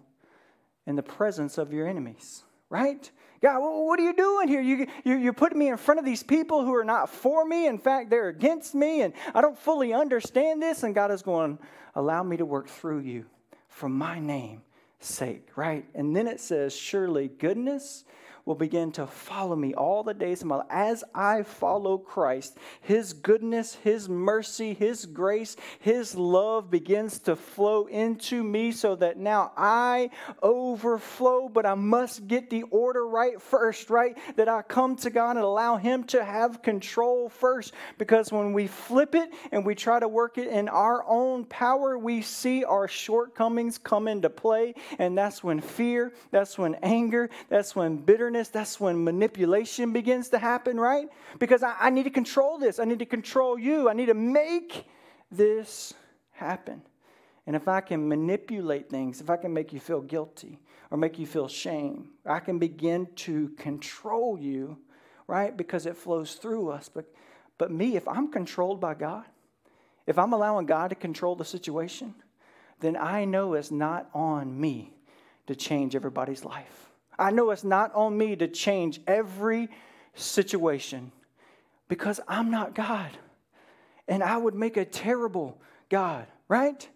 in 0.87 0.95
the 0.95 1.03
presence 1.03 1.59
of 1.59 1.71
your 1.71 1.87
enemies 1.87 2.43
right? 2.69 3.09
God, 3.41 3.59
what 3.61 3.99
are 3.99 4.03
you 4.03 4.13
doing 4.13 4.47
here? 4.47 4.61
You, 4.61 4.87
you, 5.05 5.29
are 5.29 5.33
putting 5.33 5.57
me 5.57 5.69
in 5.69 5.77
front 5.77 5.99
of 5.99 6.05
these 6.05 6.23
people 6.23 6.65
who 6.65 6.75
are 6.75 6.83
not 6.83 7.09
for 7.09 7.45
me. 7.45 7.67
In 7.67 7.77
fact, 7.77 8.09
they're 8.09 8.27
against 8.27 8.75
me, 8.75 9.01
and 9.01 9.13
I 9.33 9.41
don't 9.41 9.57
fully 9.57 9.93
understand 9.93 10.61
this. 10.61 10.83
And 10.83 10.93
God 10.93 11.09
is 11.11 11.21
going, 11.21 11.57
allow 11.95 12.21
me 12.21 12.35
to 12.37 12.45
work 12.45 12.67
through 12.67 12.99
you 12.99 13.25
for 13.69 13.87
my 13.87 14.19
name's 14.19 14.61
sake, 14.99 15.47
right? 15.55 15.85
And 15.95 16.13
then 16.13 16.27
it 16.27 16.41
says, 16.41 16.75
surely 16.75 17.29
goodness 17.29 18.03
will 18.45 18.55
begin 18.55 18.91
to 18.93 19.05
follow 19.07 19.55
me 19.55 19.73
all 19.73 20.03
the 20.03 20.13
days 20.13 20.41
of 20.41 20.47
my 20.47 20.57
life. 20.57 20.67
As 20.69 21.03
I 21.13 21.43
follow 21.43 21.97
Christ, 21.97 22.57
His 22.81 23.13
goodness, 23.13 23.75
His 23.75 24.09
mercy, 24.09 24.73
His 24.73 25.05
grace, 25.05 25.55
His 25.79 26.15
love 26.15 26.71
begins 26.71 27.19
to 27.19 27.35
flow 27.35 27.85
into 27.85 28.43
me 28.43 28.71
so 28.71 28.95
that 28.95 29.17
now 29.17 29.51
I 29.57 30.09
overflow, 30.41 31.49
but 31.49 31.65
I 31.65 31.75
must 31.75 32.27
get 32.27 32.49
the 32.49 32.63
order 32.63 33.05
right 33.05 33.41
first, 33.41 33.89
right? 33.89 34.17
That 34.35 34.49
I 34.49 34.61
come 34.61 34.95
to 34.97 35.09
God 35.09 35.31
and 35.31 35.45
allow 35.45 35.77
Him 35.77 36.03
to 36.05 36.23
have 36.23 36.61
control 36.61 37.29
first. 37.29 37.73
Because 37.97 38.31
when 38.31 38.53
we 38.53 38.67
flip 38.67 39.15
it 39.15 39.29
and 39.51 39.65
we 39.65 39.75
try 39.75 39.99
to 39.99 40.07
work 40.07 40.37
it 40.37 40.47
in 40.47 40.69
our 40.69 41.05
own 41.05 41.45
power, 41.45 41.97
we 41.97 42.21
see 42.21 42.63
our 42.63 42.87
shortcomings 42.87 43.77
come 43.77 44.07
into 44.07 44.29
play. 44.29 44.75
And 44.97 45.17
that's 45.17 45.43
when 45.43 45.59
fear, 45.59 46.13
that's 46.31 46.57
when 46.57 46.75
anger, 46.75 47.29
that's 47.49 47.75
when 47.75 47.97
bitterness 47.97 48.38
that's 48.47 48.79
when 48.79 49.03
manipulation 49.03 49.91
begins 49.91 50.29
to 50.29 50.39
happen, 50.39 50.79
right? 50.79 51.07
Because 51.37 51.61
I, 51.63 51.75
I 51.77 51.89
need 51.89 52.03
to 52.03 52.09
control 52.09 52.57
this. 52.57 52.79
I 52.79 52.85
need 52.85 52.99
to 52.99 53.05
control 53.05 53.59
you. 53.59 53.89
I 53.89 53.93
need 53.93 54.05
to 54.05 54.13
make 54.13 54.85
this 55.29 55.93
happen. 56.31 56.81
And 57.45 57.55
if 57.55 57.67
I 57.67 57.81
can 57.81 58.07
manipulate 58.07 58.89
things, 58.89 59.21
if 59.21 59.29
I 59.29 59.35
can 59.35 59.53
make 59.53 59.73
you 59.73 59.79
feel 59.79 60.01
guilty 60.01 60.59
or 60.91 60.97
make 60.97 61.19
you 61.19 61.25
feel 61.25 61.47
shame, 61.47 62.09
I 62.25 62.39
can 62.39 62.59
begin 62.59 63.07
to 63.17 63.49
control 63.57 64.39
you, 64.39 64.77
right? 65.27 65.55
Because 65.55 65.85
it 65.85 65.97
flows 65.97 66.35
through 66.35 66.69
us. 66.69 66.89
But, 66.89 67.11
but 67.57 67.71
me, 67.71 67.95
if 67.95 68.07
I'm 68.07 68.31
controlled 68.31 68.79
by 68.79 68.93
God, 68.93 69.25
if 70.05 70.17
I'm 70.17 70.33
allowing 70.33 70.65
God 70.65 70.89
to 70.89 70.95
control 70.95 71.35
the 71.35 71.45
situation, 71.45 72.15
then 72.79 72.95
I 72.95 73.25
know 73.25 73.53
it's 73.53 73.71
not 73.71 74.09
on 74.13 74.59
me 74.59 74.93
to 75.47 75.55
change 75.55 75.95
everybody's 75.95 76.45
life. 76.45 76.88
I 77.19 77.31
know 77.31 77.51
it's 77.51 77.63
not 77.63 77.93
on 77.93 78.17
me 78.17 78.35
to 78.37 78.47
change 78.47 79.01
every 79.05 79.69
situation 80.15 81.11
because 81.87 82.19
I'm 82.27 82.49
not 82.49 82.73
God. 82.73 83.11
And 84.07 84.23
I 84.23 84.37
would 84.37 84.55
make 84.55 84.77
a 84.77 84.85
terrible 84.85 85.59
God, 85.89 86.25
right? 86.47 86.87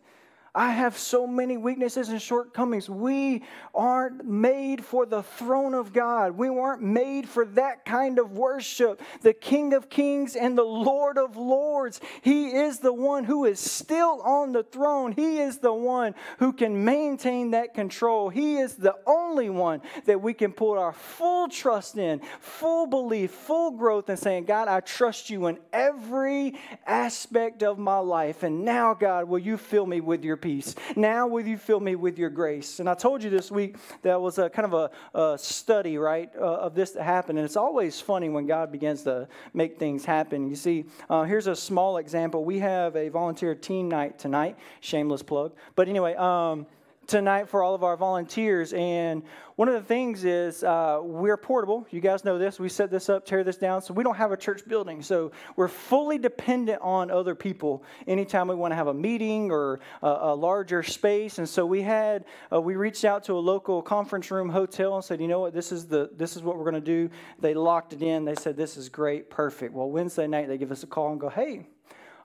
I 0.55 0.69
have 0.69 0.99
so 0.99 1.25
many 1.25 1.57
weaknesses 1.57 2.09
and 2.09 2.21
shortcomings. 2.21 2.87
We 2.87 3.41
aren't 3.73 4.23
made 4.23 4.85
for 4.85 5.07
the 5.07 5.23
throne 5.23 5.73
of 5.73 5.93
God. 5.93 6.37
We 6.37 6.51
weren't 6.51 6.83
made 6.83 7.27
for 7.27 7.45
that 7.45 7.85
kind 7.85 8.19
of 8.19 8.33
worship. 8.33 9.01
The 9.21 9.33
King 9.33 9.73
of 9.73 9.89
Kings 9.89 10.35
and 10.35 10.55
the 10.55 10.61
Lord 10.61 11.17
of 11.17 11.37
Lords, 11.37 12.01
He 12.21 12.49
is 12.49 12.77
the 12.77 12.93
one 12.93 13.23
who 13.23 13.45
is 13.45 13.59
still 13.59 14.21
on 14.21 14.51
the 14.51 14.61
throne. 14.61 15.11
He 15.11 15.39
is 15.39 15.57
the 15.57 15.73
one 15.73 16.13
who 16.37 16.53
can 16.53 16.85
maintain 16.85 17.51
that 17.51 17.73
control. 17.73 18.29
He 18.29 18.57
is 18.57 18.75
the 18.75 18.95
only 19.07 19.49
one 19.49 19.81
that 20.05 20.21
we 20.21 20.35
can 20.35 20.51
put 20.51 20.77
our 20.77 20.93
full 20.93 21.47
trust 21.47 21.97
in, 21.97 22.21
full 22.39 22.85
belief, 22.85 23.31
full 23.31 23.71
growth, 23.71 24.07
and 24.07 24.19
saying, 24.19 24.45
God, 24.45 24.67
I 24.67 24.81
trust 24.81 25.31
you 25.31 25.47
in 25.47 25.57
every 25.71 26.59
aspect 26.85 27.63
of 27.63 27.79
my 27.79 27.97
life. 27.97 28.43
And 28.43 28.63
now, 28.63 28.93
God, 28.93 29.27
will 29.27 29.39
you 29.39 29.57
fill 29.57 29.87
me 29.87 29.99
with 29.99 30.23
your 30.23 30.37
peace. 30.43 30.75
Now 30.97 31.25
will 31.25 31.47
you 31.47 31.57
fill 31.57 31.79
me 31.79 31.95
with 31.95 32.19
your 32.19 32.29
grace? 32.29 32.81
And 32.81 32.89
I 32.89 32.95
told 32.95 33.23
you 33.23 33.29
this 33.29 33.49
week 33.49 33.77
that 34.01 34.21
was 34.21 34.37
a 34.37 34.49
kind 34.49 34.71
of 34.71 34.73
a, 34.73 35.17
a 35.17 35.37
study, 35.37 35.97
right, 35.97 36.29
uh, 36.37 36.65
of 36.65 36.75
this 36.75 36.91
that 36.91 37.03
happened. 37.03 37.39
And 37.39 37.45
it's 37.45 37.55
always 37.55 38.01
funny 38.01 38.27
when 38.27 38.45
God 38.45 38.69
begins 38.69 39.03
to 39.03 39.29
make 39.53 39.79
things 39.79 40.03
happen. 40.03 40.49
You 40.49 40.57
see, 40.57 40.83
uh, 41.09 41.23
here's 41.23 41.47
a 41.47 41.55
small 41.55 41.95
example. 41.95 42.43
We 42.43 42.59
have 42.59 42.95
a 42.97 43.07
volunteer 43.07 43.55
teen 43.55 43.87
night 43.87 44.19
tonight. 44.19 44.57
Shameless 44.81 45.23
plug. 45.23 45.53
But 45.75 45.87
anyway, 45.87 46.13
um, 46.15 46.67
tonight 47.07 47.49
for 47.49 47.63
all 47.63 47.75
of 47.75 47.83
our 47.83 47.97
volunteers. 47.97 48.73
And 48.73 49.23
one 49.55 49.67
of 49.67 49.75
the 49.75 49.81
things 49.81 50.25
is 50.25 50.63
uh, 50.63 50.99
we're 51.03 51.37
portable. 51.37 51.85
You 51.91 52.01
guys 52.01 52.25
know 52.25 52.39
this. 52.39 52.59
We 52.59 52.69
set 52.69 52.89
this 52.89 53.07
up, 53.09 53.25
tear 53.25 53.43
this 53.43 53.57
down. 53.57 53.81
So 53.81 53.93
we 53.93 54.03
don't 54.03 54.15
have 54.15 54.31
a 54.31 54.37
church 54.37 54.67
building. 54.67 55.01
So 55.01 55.31
we're 55.55 55.67
fully 55.67 56.17
dependent 56.17 56.81
on 56.81 57.11
other 57.11 57.35
people 57.35 57.83
anytime 58.07 58.47
we 58.47 58.55
want 58.55 58.71
to 58.71 58.75
have 58.75 58.87
a 58.87 58.93
meeting 58.93 59.51
or 59.51 59.79
a, 60.01 60.07
a 60.07 60.35
larger 60.35 60.81
space. 60.81 61.37
And 61.37 61.47
so 61.47 61.65
we 61.65 61.81
had, 61.81 62.25
uh, 62.51 62.59
we 62.59 62.75
reached 62.75 63.05
out 63.05 63.23
to 63.25 63.33
a 63.33 63.39
local 63.39 63.81
conference 63.81 64.31
room 64.31 64.49
hotel 64.49 64.95
and 64.95 65.03
said, 65.03 65.21
you 65.21 65.27
know 65.27 65.41
what, 65.41 65.53
this 65.53 65.71
is, 65.71 65.85
the, 65.85 66.09
this 66.15 66.35
is 66.35 66.41
what 66.41 66.57
we're 66.57 66.69
going 66.69 66.73
to 66.73 66.81
do. 66.81 67.09
They 67.39 67.53
locked 67.53 67.93
it 67.93 68.01
in. 68.01 68.25
They 68.25 68.35
said, 68.35 68.57
this 68.57 68.75
is 68.77 68.89
great, 68.89 69.29
perfect. 69.29 69.73
Well, 69.73 69.89
Wednesday 69.89 70.25
night, 70.25 70.47
they 70.47 70.57
give 70.57 70.71
us 70.71 70.83
a 70.83 70.87
call 70.87 71.11
and 71.11 71.19
go, 71.19 71.29
hey, 71.29 71.67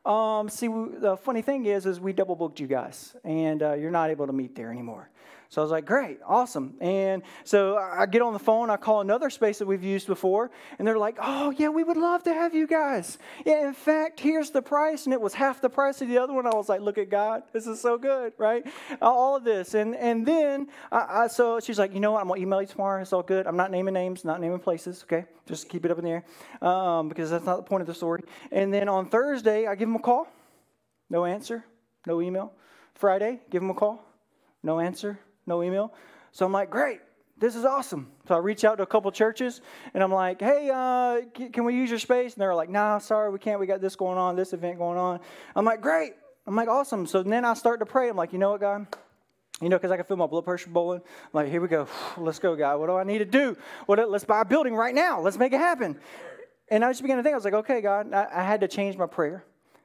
um, 0.05 0.49
see, 0.49 0.69
the 0.69 1.17
funny 1.17 1.43
thing 1.43 1.67
is, 1.67 1.87
is 1.87 2.01
we 2.01 2.13
double 2.13 2.37
booked 2.37 2.61
you 2.61 2.67
guys, 2.67 3.17
and 3.25 3.63
uh, 3.63 3.73
you're 3.75 3.91
not 3.91 4.11
able 4.11 4.27
to 4.27 4.33
meet 4.33 4.55
there 4.55 4.71
anymore. 4.71 5.11
So 5.51 5.63
I 5.63 5.65
was 5.65 5.71
like, 5.71 5.87
great, 5.87 6.19
awesome. 6.27 6.75
And 6.79 7.23
so 7.45 7.79
I 7.79 8.05
get 8.05 8.21
on 8.21 8.35
the 8.35 8.39
phone, 8.39 8.69
I 8.69 8.77
call 8.77 9.01
another 9.01 9.31
space 9.31 9.59
that 9.61 9.67
we've 9.67 9.83
used 9.83 10.07
before, 10.07 10.51
and 10.79 10.87
they're 10.87 10.99
like, 10.99 11.17
oh, 11.23 11.51
yeah, 11.53 11.69
we 11.69 11.83
would 11.83 11.97
love 11.97 12.23
to 12.25 12.35
have 12.35 12.55
you 12.55 12.67
guys. 12.67 13.17
Yeah, 13.47 13.67
in 13.67 13.73
fact, 13.73 14.21
here's 14.21 14.51
the 14.51 14.61
price, 14.61 15.07
and 15.07 15.15
it 15.15 15.21
was 15.21 15.33
half 15.33 15.63
the 15.63 15.71
price 15.71 16.03
of 16.03 16.09
the 16.09 16.19
other 16.19 16.35
one. 16.35 16.47
I 16.47 16.55
was 16.55 16.69
like, 16.69 16.83
look 16.83 16.99
at 16.99 17.09
God, 17.09 17.45
this 17.55 17.67
is 17.67 17.81
so 17.81 17.97
good, 17.97 18.35
right? 18.37 18.67
All 19.01 19.37
of 19.37 19.45
this. 19.45 19.73
And, 19.73 19.97
and 19.97 20.27
then, 20.27 20.69
I, 20.93 21.23
I, 21.23 21.27
so 21.29 21.61
she's 21.61 21.79
like, 21.79 21.95
you 21.95 22.01
know 22.01 22.13
what, 22.13 22.21
I'm 22.21 22.29
going 22.29 22.41
to 22.41 22.43
email 22.43 22.61
you 22.61 22.69
tomorrow. 22.69 23.01
It's 23.01 23.15
all 23.15 23.23
good. 23.23 23.47
I'm 23.47 23.57
not 23.57 23.71
naming 23.71 23.95
names, 23.95 24.27
not 24.27 24.43
naming 24.43 24.59
places, 24.59 25.03
okay? 25.05 25.25
Just 25.47 25.71
keep 25.71 25.87
it 25.87 25.91
up 25.91 25.99
in 25.99 26.05
the 26.05 26.11
air 26.11 26.25
um, 26.61 27.09
because 27.09 27.31
that's 27.31 27.47
not 27.47 27.57
the 27.57 27.63
point 27.63 27.81
of 27.81 27.87
the 27.87 27.95
story. 27.95 28.23
And 28.53 28.73
then 28.73 28.87
on 28.91 29.09
Thursday, 29.09 29.67
I 29.67 29.77
give 29.77 29.89
them 29.89 29.97
a 29.97 30.01
call. 30.01 30.29
No 31.09 31.25
answer, 31.25 31.65
no 32.07 32.21
email. 32.21 32.53
Friday, 32.95 33.41
give 33.49 33.63
them 33.63 33.71
a 33.71 33.75
call. 33.75 34.05
No 34.63 34.79
answer, 34.79 35.19
no 35.49 35.63
email. 35.63 35.93
So 36.33 36.47
I'm 36.47 36.53
like, 36.53 36.71
great, 36.71 37.01
this 37.39 37.57
is 37.57 37.65
awesome. 37.65 38.11
So 38.27 38.35
I 38.35 38.39
reach 38.39 38.65
out 38.65 38.77
to 38.77 38.83
a 38.83 38.87
couple 38.87 39.11
churches 39.13 39.61
and 39.95 40.03
I'm 40.03 40.13
like, 40.13 40.41
hey, 40.41 40.71
uh, 40.73 41.23
can 41.53 41.65
we 41.65 41.75
use 41.75 41.91
your 41.91 41.99
space? 41.99 42.35
And 42.35 42.41
they're 42.41 42.55
like, 42.55 42.69
nah, 42.69 42.99
sorry, 42.99 43.31
we 43.31 43.39
can't. 43.39 43.61
We 43.61 43.67
got 43.67 43.81
this 43.81 43.97
going 43.97 44.19
on, 44.19 44.37
this 44.37 44.53
event 44.53 44.79
going 44.79 44.99
on. 44.99 45.21
I'm 45.55 45.65
like, 45.65 45.81
great. 45.81 46.13
I'm 46.47 46.57
like, 46.57 46.69
awesome. 46.69 47.07
So 47.07 47.23
then 47.23 47.45
I 47.45 47.55
start 47.55 47.81
to 47.81 47.87
pray. 47.87 48.09
I'm 48.09 48.17
like, 48.17 48.33
you 48.33 48.39
know 48.39 48.51
what, 48.51 48.61
God? 48.61 48.87
You 49.61 49.69
know, 49.69 49.77
because 49.77 49.91
I 49.91 49.97
can 49.97 50.05
feel 50.05 50.17
my 50.17 50.27
blood 50.27 50.45
pressure 50.45 50.71
bowling. 50.71 51.01
I'm 51.01 51.31
like, 51.33 51.49
here 51.49 51.61
we 51.61 51.69
go. 51.69 51.89
Let's 52.17 52.39
go, 52.39 52.57
God. 52.57 52.79
What 52.79 52.87
do 52.87 52.97
I 52.97 53.05
need 53.05 53.19
to 53.19 53.25
do? 53.25 53.57
What, 53.87 53.99
let's 54.11 54.25
buy 54.25 54.43
a 54.43 54.45
building 54.45 54.75
right 54.75 54.95
now. 54.95 55.21
Let's 55.21 55.39
make 55.39 55.53
it 55.53 55.59
happen. 55.59 55.99
And 56.69 56.85
I 56.85 56.91
just 56.91 57.03
began 57.03 57.17
to 57.17 57.23
think, 57.23 57.33
I 57.33 57.37
was 57.37 57.45
like, 57.45 57.55
okay, 57.55 57.81
God, 57.81 58.13
I, 58.13 58.27
I 58.33 58.43
had 58.43 58.61
to 58.61 58.69
change 58.69 58.97
my 58.97 59.07
prayer 59.07 59.45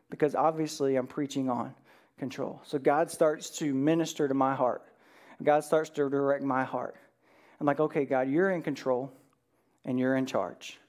because 0.10 0.36
obviously 0.36 0.96
I'm 0.96 1.08
preaching 1.08 1.50
on 1.50 1.74
control. 2.20 2.62
So 2.66 2.78
God 2.78 3.10
starts 3.10 3.50
to 3.60 3.74
minister 3.74 4.28
to 4.28 4.34
my 4.34 4.54
heart. 4.54 4.84
God 5.44 5.64
starts 5.64 5.90
to 5.92 6.10
direct 6.10 6.44
my 6.44 6.64
heart. 6.64 6.96
I'm 7.60 7.68
like, 7.68 7.80
okay, 7.80 8.06
God, 8.06 8.30
you're 8.30 8.52
in 8.52 8.62
control 8.62 9.12
and 9.86 10.00
you're 10.00 10.16
in 10.16 10.26
charge. 10.26 10.80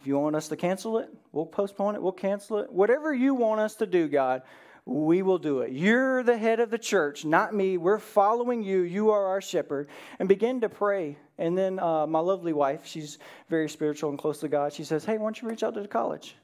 If 0.00 0.06
you 0.06 0.18
want 0.18 0.36
us 0.36 0.48
to 0.48 0.56
cancel 0.56 0.98
it, 0.98 1.10
we'll 1.32 1.46
postpone 1.46 1.94
it, 1.94 2.02
we'll 2.02 2.12
cancel 2.12 2.58
it. 2.58 2.72
Whatever 2.72 3.12
you 3.12 3.34
want 3.34 3.60
us 3.60 3.74
to 3.76 3.86
do, 3.86 4.08
God, 4.08 4.42
we 4.86 5.22
will 5.22 5.38
do 5.38 5.60
it. 5.60 5.72
You're 5.72 6.22
the 6.22 6.38
head 6.38 6.58
of 6.58 6.70
the 6.70 6.78
church, 6.78 7.24
not 7.24 7.54
me. 7.54 7.76
We're 7.76 7.98
following 7.98 8.62
you. 8.62 8.80
You 8.80 9.10
are 9.10 9.26
our 9.26 9.40
shepherd. 9.40 9.88
And 10.18 10.28
begin 10.28 10.62
to 10.62 10.68
pray. 10.68 11.18
And 11.38 11.56
then 11.56 11.78
uh, 11.78 12.06
my 12.06 12.20
lovely 12.20 12.52
wife, 12.52 12.86
she's 12.86 13.18
very 13.48 13.68
spiritual 13.68 14.10
and 14.10 14.18
close 14.18 14.40
to 14.40 14.48
God. 14.48 14.72
She 14.72 14.84
says, 14.84 15.04
Hey, 15.04 15.18
why 15.18 15.26
don't 15.26 15.40
you 15.40 15.48
reach 15.48 15.62
out 15.62 15.74
to 15.74 15.82
the 15.82 15.88
college? 15.88 16.34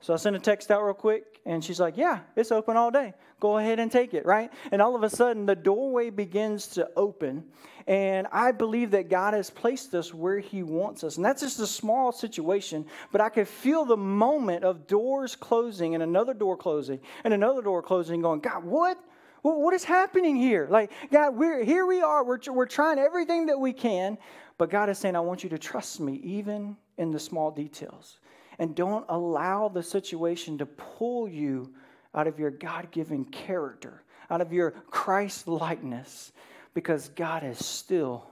So 0.00 0.14
I 0.14 0.16
sent 0.16 0.34
a 0.34 0.38
text 0.38 0.70
out 0.70 0.82
real 0.82 0.94
quick, 0.94 1.40
and 1.44 1.62
she's 1.62 1.78
like, 1.78 1.96
Yeah, 1.96 2.20
it's 2.34 2.50
open 2.50 2.76
all 2.76 2.90
day. 2.90 3.12
Go 3.38 3.58
ahead 3.58 3.78
and 3.78 3.92
take 3.92 4.14
it, 4.14 4.24
right? 4.24 4.50
And 4.72 4.80
all 4.80 4.96
of 4.96 5.02
a 5.02 5.10
sudden, 5.10 5.46
the 5.46 5.54
doorway 5.54 6.10
begins 6.10 6.66
to 6.68 6.90
open. 6.96 7.44
And 7.86 8.26
I 8.32 8.52
believe 8.52 8.90
that 8.92 9.08
God 9.08 9.34
has 9.34 9.50
placed 9.50 9.94
us 9.94 10.12
where 10.12 10.38
He 10.38 10.62
wants 10.62 11.04
us. 11.04 11.16
And 11.16 11.24
that's 11.24 11.42
just 11.42 11.60
a 11.60 11.66
small 11.66 12.12
situation, 12.12 12.86
but 13.12 13.20
I 13.20 13.28
could 13.28 13.48
feel 13.48 13.84
the 13.84 13.96
moment 13.96 14.64
of 14.64 14.86
doors 14.86 15.36
closing 15.36 15.94
and 15.94 16.02
another 16.02 16.34
door 16.34 16.56
closing 16.56 17.00
and 17.24 17.34
another 17.34 17.62
door 17.62 17.82
closing, 17.82 18.22
going, 18.22 18.40
God, 18.40 18.64
what? 18.64 18.98
What 19.42 19.72
is 19.72 19.84
happening 19.84 20.36
here? 20.36 20.68
Like, 20.70 20.92
God, 21.10 21.34
we're, 21.34 21.64
here 21.64 21.86
we 21.86 22.02
are. 22.02 22.22
We're, 22.22 22.40
we're 22.48 22.66
trying 22.66 22.98
everything 22.98 23.46
that 23.46 23.58
we 23.58 23.72
can, 23.72 24.18
but 24.58 24.68
God 24.68 24.90
is 24.90 24.98
saying, 24.98 25.16
I 25.16 25.20
want 25.20 25.42
you 25.42 25.48
to 25.48 25.58
trust 25.58 25.98
me, 25.98 26.16
even 26.16 26.76
in 26.98 27.10
the 27.10 27.18
small 27.18 27.50
details 27.50 28.18
and 28.60 28.74
don't 28.74 29.06
allow 29.08 29.68
the 29.68 29.82
situation 29.82 30.58
to 30.58 30.66
pull 30.66 31.26
you 31.26 31.72
out 32.14 32.26
of 32.26 32.38
your 32.38 32.50
God 32.50 32.90
given 32.90 33.24
character, 33.24 34.02
out 34.28 34.42
of 34.42 34.52
your 34.52 34.72
Christ 34.90 35.48
likeness, 35.48 36.30
because 36.74 37.08
God 37.08 37.42
is 37.42 37.64
still 37.64 38.26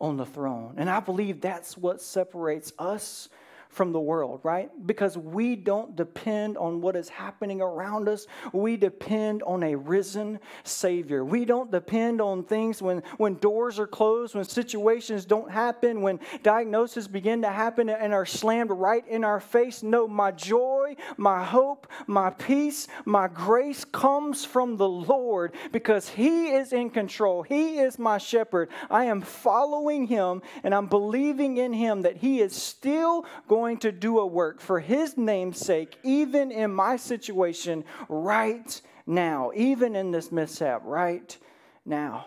on 0.00 0.16
the 0.16 0.24
throne. 0.24 0.74
And 0.78 0.88
I 0.88 1.00
believe 1.00 1.42
that's 1.42 1.76
what 1.76 2.00
separates 2.00 2.72
us 2.78 3.28
from 3.68 3.92
the 3.92 4.00
world, 4.00 4.40
right? 4.42 4.70
Because 4.86 5.18
we 5.18 5.56
don't 5.56 5.96
depend 5.96 6.56
on 6.56 6.80
what 6.80 6.96
is 6.96 7.08
happening 7.08 7.60
around 7.60 8.08
us. 8.08 8.26
We 8.52 8.76
depend 8.76 9.42
on 9.42 9.62
a 9.62 9.74
risen 9.74 10.40
Savior. 10.64 11.24
We 11.24 11.44
don't 11.44 11.70
depend 11.70 12.20
on 12.20 12.44
things 12.44 12.80
when, 12.80 13.02
when 13.18 13.34
doors 13.34 13.78
are 13.78 13.86
closed, 13.86 14.34
when 14.34 14.44
situations 14.44 15.24
don't 15.24 15.50
happen, 15.50 16.00
when 16.00 16.20
diagnoses 16.42 17.08
begin 17.08 17.42
to 17.42 17.50
happen 17.50 17.88
and 17.88 18.14
are 18.14 18.26
slammed 18.26 18.70
right 18.70 19.06
in 19.08 19.24
our 19.24 19.40
face. 19.40 19.82
No, 19.82 20.08
my 20.08 20.30
joy, 20.30 20.96
my 21.16 21.44
hope, 21.44 21.86
my 22.06 22.30
peace, 22.30 22.88
my 23.04 23.28
grace 23.28 23.84
comes 23.84 24.44
from 24.44 24.76
the 24.76 24.88
Lord 24.88 25.54
because 25.72 26.08
He 26.08 26.48
is 26.48 26.72
in 26.72 26.90
control. 26.90 27.42
He 27.42 27.78
is 27.78 27.98
my 27.98 28.18
shepherd. 28.18 28.70
I 28.90 29.04
am 29.06 29.20
following 29.20 30.06
Him 30.06 30.42
and 30.62 30.74
I'm 30.74 30.86
believing 30.86 31.58
in 31.58 31.72
Him 31.72 32.02
that 32.02 32.16
He 32.16 32.40
is 32.40 32.54
still 32.54 33.26
going 33.48 33.55
going 33.56 33.78
to 33.78 33.90
do 33.90 34.18
a 34.18 34.26
work 34.26 34.60
for 34.60 34.80
His 34.80 35.16
name's 35.16 35.58
sake, 35.58 35.96
even 36.02 36.52
in 36.52 36.70
my 36.70 36.96
situation 36.96 37.84
right 38.06 38.82
now, 39.06 39.50
even 39.54 39.96
in 39.96 40.10
this 40.10 40.30
mishap 40.30 40.82
right 40.84 41.38
now. 41.86 42.26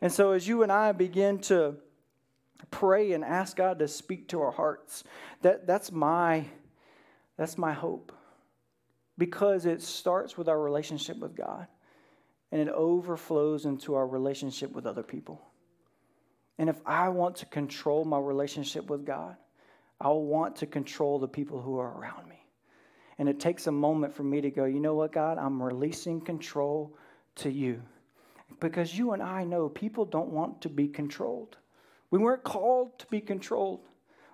And 0.00 0.12
so, 0.12 0.32
as 0.32 0.48
you 0.48 0.64
and 0.64 0.72
I 0.72 0.90
begin 0.90 1.38
to 1.42 1.76
pray 2.72 3.12
and 3.12 3.24
ask 3.24 3.56
God 3.56 3.78
to 3.78 3.86
speak 3.86 4.26
to 4.30 4.40
our 4.40 4.50
hearts, 4.50 5.04
that, 5.42 5.68
that's, 5.68 5.92
my, 5.92 6.44
that's 7.36 7.56
my 7.56 7.72
hope. 7.72 8.12
Because 9.16 9.66
it 9.66 9.80
starts 9.82 10.36
with 10.36 10.48
our 10.48 10.60
relationship 10.60 11.18
with 11.18 11.36
God 11.36 11.68
and 12.50 12.60
it 12.60 12.68
overflows 12.68 13.66
into 13.66 13.94
our 13.94 14.06
relationship 14.06 14.72
with 14.72 14.84
other 14.84 15.04
people. 15.04 15.40
And 16.58 16.68
if 16.68 16.80
I 16.84 17.08
want 17.10 17.36
to 17.36 17.46
control 17.46 18.04
my 18.04 18.18
relationship 18.18 18.90
with 18.90 19.06
God, 19.06 19.36
I'll 20.00 20.22
want 20.22 20.56
to 20.56 20.66
control 20.66 21.18
the 21.18 21.28
people 21.28 21.60
who 21.60 21.78
are 21.78 21.98
around 21.98 22.28
me. 22.28 22.44
And 23.18 23.28
it 23.28 23.40
takes 23.40 23.66
a 23.66 23.72
moment 23.72 24.14
for 24.14 24.22
me 24.22 24.40
to 24.42 24.50
go, 24.50 24.64
you 24.64 24.80
know 24.80 24.94
what, 24.94 25.12
God, 25.12 25.38
I'm 25.38 25.62
releasing 25.62 26.20
control 26.20 26.96
to 27.36 27.50
you. 27.50 27.82
Because 28.60 28.96
you 28.96 29.12
and 29.12 29.22
I 29.22 29.44
know 29.44 29.68
people 29.68 30.04
don't 30.04 30.28
want 30.28 30.60
to 30.62 30.68
be 30.68 30.86
controlled. 30.86 31.56
We 32.10 32.18
weren't 32.18 32.44
called 32.44 32.98
to 32.98 33.06
be 33.06 33.20
controlled 33.20 33.80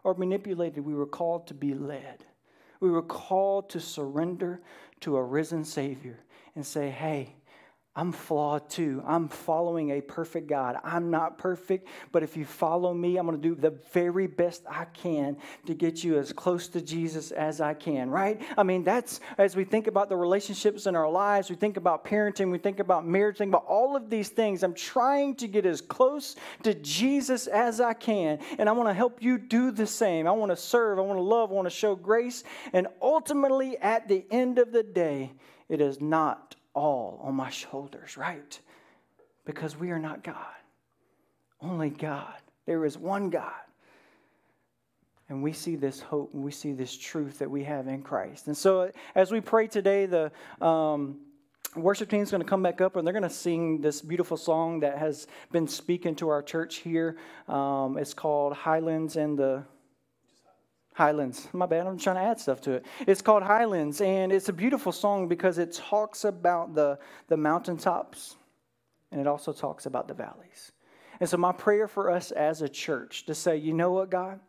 or 0.04 0.14
manipulated, 0.14 0.84
we 0.84 0.94
were 0.94 1.06
called 1.06 1.46
to 1.46 1.54
be 1.54 1.74
led. 1.74 2.24
We 2.80 2.90
were 2.90 3.02
called 3.02 3.70
to 3.70 3.80
surrender 3.80 4.60
to 5.00 5.16
a 5.16 5.22
risen 5.22 5.64
Savior 5.64 6.18
and 6.56 6.66
say, 6.66 6.90
hey, 6.90 7.36
I'm 7.94 8.10
flawed 8.10 8.70
too. 8.70 9.02
I'm 9.06 9.28
following 9.28 9.90
a 9.90 10.00
perfect 10.00 10.46
God. 10.46 10.78
I'm 10.82 11.10
not 11.10 11.36
perfect, 11.36 11.88
but 12.10 12.22
if 12.22 12.38
you 12.38 12.46
follow 12.46 12.94
me, 12.94 13.18
I'm 13.18 13.26
going 13.26 13.38
to 13.38 13.48
do 13.48 13.54
the 13.54 13.78
very 13.92 14.26
best 14.26 14.62
I 14.66 14.86
can 14.86 15.36
to 15.66 15.74
get 15.74 16.02
you 16.02 16.18
as 16.18 16.32
close 16.32 16.68
to 16.68 16.80
Jesus 16.80 17.32
as 17.32 17.60
I 17.60 17.74
can, 17.74 18.08
right? 18.08 18.40
I 18.56 18.62
mean, 18.62 18.82
that's 18.82 19.20
as 19.36 19.56
we 19.56 19.64
think 19.64 19.88
about 19.88 20.08
the 20.08 20.16
relationships 20.16 20.86
in 20.86 20.96
our 20.96 21.10
lives, 21.10 21.50
we 21.50 21.56
think 21.56 21.76
about 21.76 22.02
parenting, 22.02 22.50
we 22.50 22.56
think 22.56 22.80
about 22.80 23.06
marriage, 23.06 23.36
think 23.36 23.50
about 23.50 23.66
all 23.66 23.94
of 23.94 24.08
these 24.08 24.30
things. 24.30 24.62
I'm 24.62 24.72
trying 24.72 25.34
to 25.34 25.46
get 25.46 25.66
as 25.66 25.82
close 25.82 26.36
to 26.62 26.72
Jesus 26.72 27.46
as 27.46 27.78
I 27.78 27.92
can, 27.92 28.38
and 28.58 28.70
I 28.70 28.72
want 28.72 28.88
to 28.88 28.94
help 28.94 29.22
you 29.22 29.36
do 29.36 29.70
the 29.70 29.86
same. 29.86 30.26
I 30.26 30.30
want 30.30 30.50
to 30.50 30.56
serve, 30.56 30.98
I 30.98 31.02
want 31.02 31.18
to 31.18 31.22
love, 31.22 31.50
I 31.50 31.54
want 31.54 31.66
to 31.66 31.70
show 31.70 31.94
grace, 31.94 32.42
and 32.72 32.86
ultimately, 33.02 33.76
at 33.76 34.08
the 34.08 34.24
end 34.30 34.58
of 34.58 34.72
the 34.72 34.82
day, 34.82 35.32
it 35.68 35.82
is 35.82 36.00
not 36.00 36.56
all 36.74 37.20
on 37.22 37.34
my 37.34 37.50
shoulders, 37.50 38.16
right? 38.16 38.58
Because 39.44 39.76
we 39.76 39.90
are 39.90 39.98
not 39.98 40.22
God. 40.22 40.36
Only 41.60 41.90
God. 41.90 42.34
There 42.66 42.84
is 42.84 42.96
one 42.96 43.30
God. 43.30 43.52
And 45.28 45.42
we 45.42 45.52
see 45.52 45.76
this 45.76 46.00
hope 46.00 46.34
and 46.34 46.42
we 46.42 46.50
see 46.50 46.72
this 46.72 46.96
truth 46.96 47.38
that 47.38 47.50
we 47.50 47.64
have 47.64 47.88
in 47.88 48.02
Christ. 48.02 48.48
And 48.48 48.56
so, 48.56 48.90
as 49.14 49.30
we 49.30 49.40
pray 49.40 49.66
today, 49.66 50.06
the 50.06 50.30
um, 50.60 51.20
worship 51.74 52.10
team 52.10 52.20
is 52.20 52.30
going 52.30 52.42
to 52.42 52.48
come 52.48 52.62
back 52.62 52.80
up 52.80 52.96
and 52.96 53.06
they're 53.06 53.14
going 53.14 53.22
to 53.22 53.30
sing 53.30 53.80
this 53.80 54.02
beautiful 54.02 54.36
song 54.36 54.80
that 54.80 54.98
has 54.98 55.26
been 55.50 55.66
speaking 55.66 56.14
to 56.16 56.28
our 56.28 56.42
church 56.42 56.76
here. 56.76 57.16
Um, 57.48 57.96
it's 57.98 58.12
called 58.12 58.52
Highlands 58.52 59.16
and 59.16 59.38
the 59.38 59.64
Highlands. 60.94 61.48
My 61.52 61.66
bad, 61.66 61.86
I'm 61.86 61.98
trying 61.98 62.16
to 62.16 62.22
add 62.22 62.38
stuff 62.40 62.60
to 62.62 62.72
it. 62.72 62.86
It's 63.06 63.22
called 63.22 63.42
Highlands, 63.42 64.00
and 64.00 64.30
it's 64.32 64.48
a 64.48 64.52
beautiful 64.52 64.92
song 64.92 65.28
because 65.28 65.58
it 65.58 65.72
talks 65.72 66.24
about 66.24 66.74
the, 66.74 66.98
the 67.28 67.36
mountaintops 67.36 68.36
and 69.12 69.20
it 69.20 69.26
also 69.26 69.52
talks 69.52 69.86
about 69.86 70.08
the 70.08 70.14
valleys. 70.14 70.72
And 71.20 71.28
so, 71.28 71.36
my 71.36 71.52
prayer 71.52 71.86
for 71.86 72.10
us 72.10 72.32
as 72.32 72.62
a 72.62 72.68
church 72.68 73.26
to 73.26 73.34
say, 73.34 73.56
you 73.58 73.74
know 73.74 73.92
what, 73.92 74.10
God? 74.10 74.40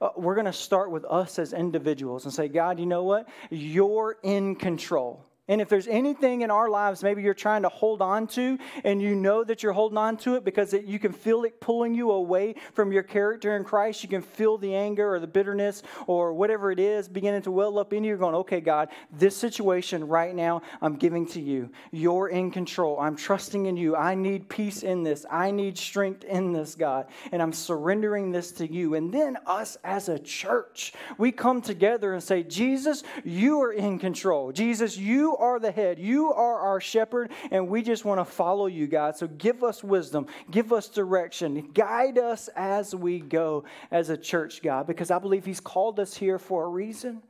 Uh, 0.00 0.10
we're 0.16 0.34
going 0.34 0.46
to 0.46 0.52
start 0.52 0.90
with 0.90 1.04
us 1.04 1.38
as 1.38 1.52
individuals 1.52 2.24
and 2.24 2.32
say, 2.32 2.48
God, 2.48 2.78
you 2.78 2.86
know 2.86 3.02
what? 3.02 3.28
You're 3.50 4.16
in 4.22 4.54
control. 4.54 5.24
And 5.48 5.60
if 5.60 5.68
there's 5.68 5.86
anything 5.86 6.42
in 6.42 6.50
our 6.50 6.68
lives 6.68 7.02
maybe 7.02 7.22
you're 7.22 7.34
trying 7.34 7.62
to 7.62 7.68
hold 7.68 8.02
on 8.02 8.26
to, 8.28 8.58
and 8.84 9.00
you 9.00 9.14
know 9.14 9.44
that 9.44 9.62
you're 9.62 9.72
holding 9.72 9.98
on 9.98 10.16
to 10.18 10.34
it 10.34 10.44
because 10.44 10.74
it, 10.74 10.84
you 10.84 10.98
can 10.98 11.12
feel 11.12 11.44
it 11.44 11.60
pulling 11.60 11.94
you 11.94 12.10
away 12.10 12.54
from 12.72 12.92
your 12.92 13.02
character 13.02 13.56
in 13.56 13.64
Christ, 13.64 14.02
you 14.02 14.08
can 14.08 14.22
feel 14.22 14.58
the 14.58 14.74
anger 14.74 15.14
or 15.14 15.20
the 15.20 15.26
bitterness 15.26 15.82
or 16.06 16.32
whatever 16.32 16.70
it 16.70 16.80
is 16.80 17.08
beginning 17.08 17.42
to 17.42 17.50
well 17.50 17.78
up 17.78 17.92
in 17.92 18.02
you. 18.02 18.08
You're 18.08 18.18
going, 18.18 18.34
okay, 18.36 18.60
God, 18.60 18.88
this 19.12 19.36
situation 19.36 20.06
right 20.06 20.34
now, 20.34 20.62
I'm 20.80 20.96
giving 20.96 21.26
to 21.28 21.40
you. 21.40 21.70
You're 21.90 22.28
in 22.28 22.50
control. 22.50 22.98
I'm 23.00 23.16
trusting 23.16 23.66
in 23.66 23.76
you. 23.76 23.96
I 23.96 24.14
need 24.14 24.48
peace 24.48 24.82
in 24.82 25.02
this. 25.02 25.24
I 25.30 25.50
need 25.50 25.78
strength 25.78 26.24
in 26.24 26.52
this, 26.52 26.74
God. 26.74 27.06
And 27.32 27.42
I'm 27.42 27.52
surrendering 27.52 28.30
this 28.30 28.52
to 28.52 28.70
you. 28.70 28.94
And 28.94 29.12
then 29.12 29.38
us 29.46 29.76
as 29.84 30.08
a 30.08 30.18
church, 30.18 30.92
we 31.18 31.32
come 31.32 31.60
together 31.60 32.12
and 32.14 32.22
say, 32.22 32.42
Jesus, 32.42 33.02
you 33.24 33.60
are 33.62 33.72
in 33.72 33.98
control. 33.98 34.52
Jesus, 34.52 34.96
you 34.96 35.35
are 35.36 35.58
the 35.58 35.70
head. 35.70 35.98
You 35.98 36.32
are 36.32 36.58
our 36.58 36.80
shepherd, 36.80 37.30
and 37.50 37.68
we 37.68 37.82
just 37.82 38.04
want 38.04 38.20
to 38.20 38.24
follow 38.24 38.66
you, 38.66 38.86
God. 38.86 39.16
So 39.16 39.26
give 39.26 39.62
us 39.62 39.82
wisdom, 39.84 40.26
give 40.50 40.72
us 40.72 40.88
direction, 40.88 41.70
guide 41.72 42.18
us 42.18 42.48
as 42.56 42.94
we 42.94 43.20
go 43.20 43.64
as 43.90 44.10
a 44.10 44.16
church, 44.16 44.62
God, 44.62 44.86
because 44.86 45.10
I 45.10 45.18
believe 45.18 45.44
He's 45.44 45.60
called 45.60 46.00
us 46.00 46.16
here 46.16 46.38
for 46.38 46.64
a 46.64 46.68
reason 46.68 47.22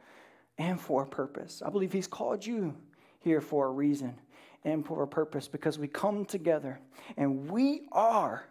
and 0.58 0.80
for 0.80 1.02
a 1.02 1.06
purpose. 1.06 1.62
I 1.64 1.70
believe 1.70 1.92
He's 1.92 2.08
called 2.08 2.44
you 2.44 2.74
here 3.20 3.40
for 3.40 3.66
a 3.66 3.70
reason 3.70 4.14
and 4.64 4.84
for 4.84 5.02
a 5.02 5.08
purpose 5.08 5.48
because 5.48 5.78
we 5.78 5.88
come 5.88 6.24
together 6.24 6.80
and 7.16 7.50
we 7.50 7.82
are 7.92 8.44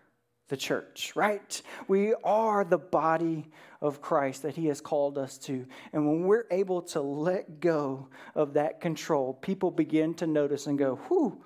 the 0.47 0.57
church, 0.57 1.13
right? 1.15 1.61
We 1.87 2.13
are 2.23 2.63
the 2.63 2.77
body 2.77 3.47
of 3.81 4.01
Christ 4.01 4.43
that 4.43 4.55
He 4.55 4.67
has 4.67 4.81
called 4.81 5.17
us 5.17 5.37
to. 5.39 5.65
And 5.93 6.05
when 6.07 6.23
we're 6.23 6.45
able 6.51 6.81
to 6.83 7.01
let 7.01 7.59
go 7.59 8.07
of 8.35 8.53
that 8.53 8.81
control, 8.81 9.33
people 9.33 9.71
begin 9.71 10.13
to 10.15 10.27
notice 10.27 10.67
and 10.67 10.77
go, 10.77 10.95
whew, 11.07 11.43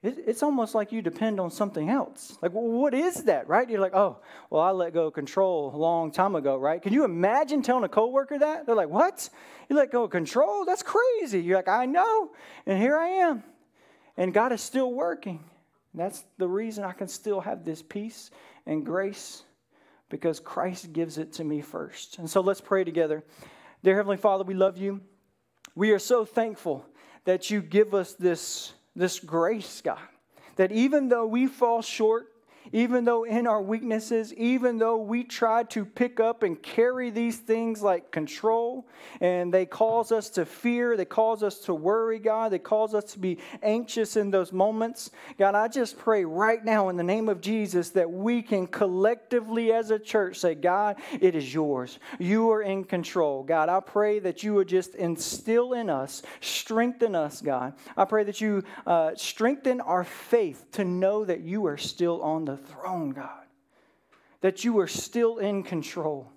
it's 0.00 0.44
almost 0.44 0.76
like 0.76 0.92
you 0.92 1.02
depend 1.02 1.40
on 1.40 1.50
something 1.50 1.90
else. 1.90 2.38
Like, 2.40 2.52
well, 2.54 2.68
what 2.68 2.94
is 2.94 3.24
that, 3.24 3.48
right? 3.48 3.68
You're 3.68 3.80
like, 3.80 3.94
oh, 3.94 4.18
well, 4.48 4.62
I 4.62 4.70
let 4.70 4.94
go 4.94 5.08
of 5.08 5.14
control 5.14 5.74
a 5.74 5.76
long 5.76 6.12
time 6.12 6.36
ago, 6.36 6.56
right? 6.56 6.80
Can 6.80 6.92
you 6.92 7.04
imagine 7.04 7.62
telling 7.62 7.82
a 7.82 7.88
coworker 7.88 8.38
that? 8.38 8.64
They're 8.64 8.76
like, 8.76 8.90
what? 8.90 9.28
You 9.68 9.74
let 9.74 9.90
go 9.90 10.04
of 10.04 10.10
control? 10.10 10.64
That's 10.64 10.84
crazy. 10.84 11.42
You're 11.42 11.56
like, 11.56 11.68
I 11.68 11.86
know, 11.86 12.30
and 12.64 12.80
here 12.80 12.96
I 12.96 13.08
am. 13.08 13.42
And 14.16 14.32
God 14.32 14.52
is 14.52 14.60
still 14.60 14.92
working. 14.92 15.42
That's 15.98 16.24
the 16.38 16.48
reason 16.48 16.84
I 16.84 16.92
can 16.92 17.08
still 17.08 17.40
have 17.40 17.64
this 17.64 17.82
peace 17.82 18.30
and 18.66 18.84
grace 18.84 19.42
because 20.08 20.40
Christ 20.40 20.92
gives 20.92 21.18
it 21.18 21.32
to 21.34 21.44
me 21.44 21.60
first. 21.60 22.18
And 22.18 22.28
so 22.28 22.40
let's 22.40 22.60
pray 22.60 22.84
together. 22.84 23.24
Dear 23.82 23.96
Heavenly 23.96 24.16
Father, 24.16 24.44
we 24.44 24.54
love 24.54 24.78
you. 24.78 25.00
We 25.74 25.92
are 25.92 25.98
so 25.98 26.24
thankful 26.24 26.86
that 27.24 27.50
you 27.50 27.60
give 27.60 27.94
us 27.94 28.14
this, 28.14 28.72
this 28.96 29.20
grace, 29.20 29.80
God, 29.82 29.98
that 30.56 30.72
even 30.72 31.08
though 31.08 31.26
we 31.26 31.46
fall 31.46 31.82
short 31.82 32.26
even 32.72 33.04
though 33.04 33.24
in 33.24 33.46
our 33.46 33.62
weaknesses, 33.62 34.32
even 34.34 34.78
though 34.78 34.96
we 34.96 35.24
try 35.24 35.64
to 35.64 35.84
pick 35.84 36.20
up 36.20 36.42
and 36.42 36.62
carry 36.62 37.10
these 37.10 37.38
things 37.38 37.82
like 37.82 38.10
control, 38.10 38.86
and 39.20 39.52
they 39.52 39.66
cause 39.66 40.12
us 40.12 40.28
to 40.30 40.44
fear, 40.44 40.96
they 40.96 41.04
cause 41.04 41.42
us 41.42 41.58
to 41.60 41.74
worry, 41.74 42.18
God, 42.18 42.52
they 42.52 42.58
cause 42.58 42.94
us 42.94 43.12
to 43.12 43.18
be 43.18 43.38
anxious 43.62 44.16
in 44.16 44.30
those 44.30 44.52
moments. 44.52 45.10
God, 45.38 45.54
I 45.54 45.68
just 45.68 45.98
pray 45.98 46.24
right 46.24 46.64
now 46.64 46.88
in 46.88 46.96
the 46.96 47.02
name 47.02 47.28
of 47.28 47.40
Jesus 47.40 47.90
that 47.90 48.10
we 48.10 48.42
can 48.42 48.66
collectively 48.66 49.72
as 49.72 49.90
a 49.90 49.98
church 49.98 50.38
say, 50.38 50.54
God, 50.54 50.96
it 51.20 51.34
is 51.34 51.52
yours. 51.52 51.98
You 52.18 52.50
are 52.50 52.62
in 52.62 52.84
control. 52.84 53.42
God, 53.42 53.68
I 53.68 53.80
pray 53.80 54.18
that 54.20 54.42
you 54.42 54.54
would 54.54 54.68
just 54.68 54.94
instill 54.94 55.72
in 55.72 55.88
us, 55.90 56.22
strengthen 56.40 57.14
us, 57.14 57.40
God. 57.40 57.74
I 57.96 58.04
pray 58.04 58.24
that 58.24 58.40
you 58.40 58.62
uh, 58.86 59.12
strengthen 59.16 59.80
our 59.80 60.04
faith 60.04 60.66
to 60.72 60.84
know 60.84 61.24
that 61.24 61.40
you 61.40 61.66
are 61.66 61.76
still 61.76 62.22
on 62.22 62.44
the 62.44 62.57
throne, 62.58 63.10
God. 63.10 63.46
That 64.40 64.64
you 64.64 64.78
are 64.78 64.86
still 64.86 65.38
in 65.38 65.62
control. 65.62 66.30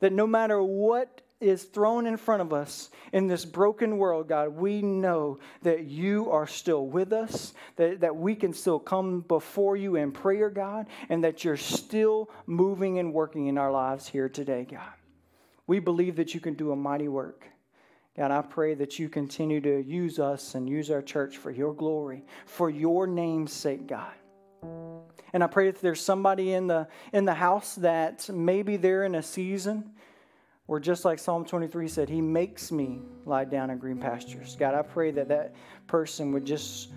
That 0.00 0.12
no 0.12 0.26
matter 0.26 0.62
what 0.62 1.22
is 1.40 1.64
thrown 1.64 2.06
in 2.06 2.16
front 2.16 2.42
of 2.42 2.52
us 2.52 2.90
in 3.12 3.26
this 3.26 3.44
broken 3.44 3.96
world, 3.96 4.28
God, 4.28 4.50
we 4.50 4.82
know 4.82 5.38
that 5.62 5.84
you 5.84 6.30
are 6.30 6.46
still 6.46 6.86
with 6.86 7.12
us, 7.12 7.54
that, 7.76 8.00
that 8.00 8.16
we 8.16 8.34
can 8.34 8.52
still 8.52 8.78
come 8.78 9.20
before 9.20 9.76
you 9.76 9.96
in 9.96 10.10
prayer, 10.10 10.50
God, 10.50 10.86
and 11.08 11.22
that 11.22 11.44
you're 11.44 11.56
still 11.56 12.28
moving 12.46 12.98
and 12.98 13.12
working 13.12 13.46
in 13.46 13.56
our 13.56 13.70
lives 13.70 14.08
here 14.08 14.28
today, 14.28 14.66
God. 14.68 14.92
We 15.66 15.78
believe 15.78 16.16
that 16.16 16.34
you 16.34 16.40
can 16.40 16.54
do 16.54 16.72
a 16.72 16.76
mighty 16.76 17.08
work. 17.08 17.44
God, 18.16 18.32
I 18.32 18.42
pray 18.42 18.74
that 18.74 18.98
you 18.98 19.08
continue 19.08 19.60
to 19.60 19.80
use 19.80 20.18
us 20.18 20.56
and 20.56 20.68
use 20.68 20.90
our 20.90 21.02
church 21.02 21.36
for 21.36 21.52
your 21.52 21.72
glory, 21.72 22.24
for 22.46 22.68
your 22.68 23.06
name's 23.06 23.52
sake, 23.52 23.86
God. 23.86 24.10
And 25.32 25.44
I 25.44 25.46
pray 25.46 25.70
that 25.70 25.80
there's 25.80 26.00
somebody 26.00 26.52
in 26.52 26.66
the 26.66 26.88
in 27.12 27.24
the 27.24 27.34
house 27.34 27.74
that 27.76 28.28
maybe 28.28 28.76
they're 28.76 29.04
in 29.04 29.14
a 29.14 29.22
season 29.22 29.92
where 30.66 30.80
just 30.80 31.04
like 31.04 31.18
Psalm 31.18 31.46
23 31.46 31.88
said, 31.88 32.08
He 32.08 32.20
makes 32.20 32.70
me 32.70 33.00
lie 33.24 33.44
down 33.44 33.70
in 33.70 33.78
green 33.78 33.98
pastures. 33.98 34.54
God, 34.54 34.74
I 34.74 34.82
pray 34.82 35.10
that 35.12 35.28
that 35.28 35.54
person 35.86 36.30
would 36.32 36.44
just 36.44 36.90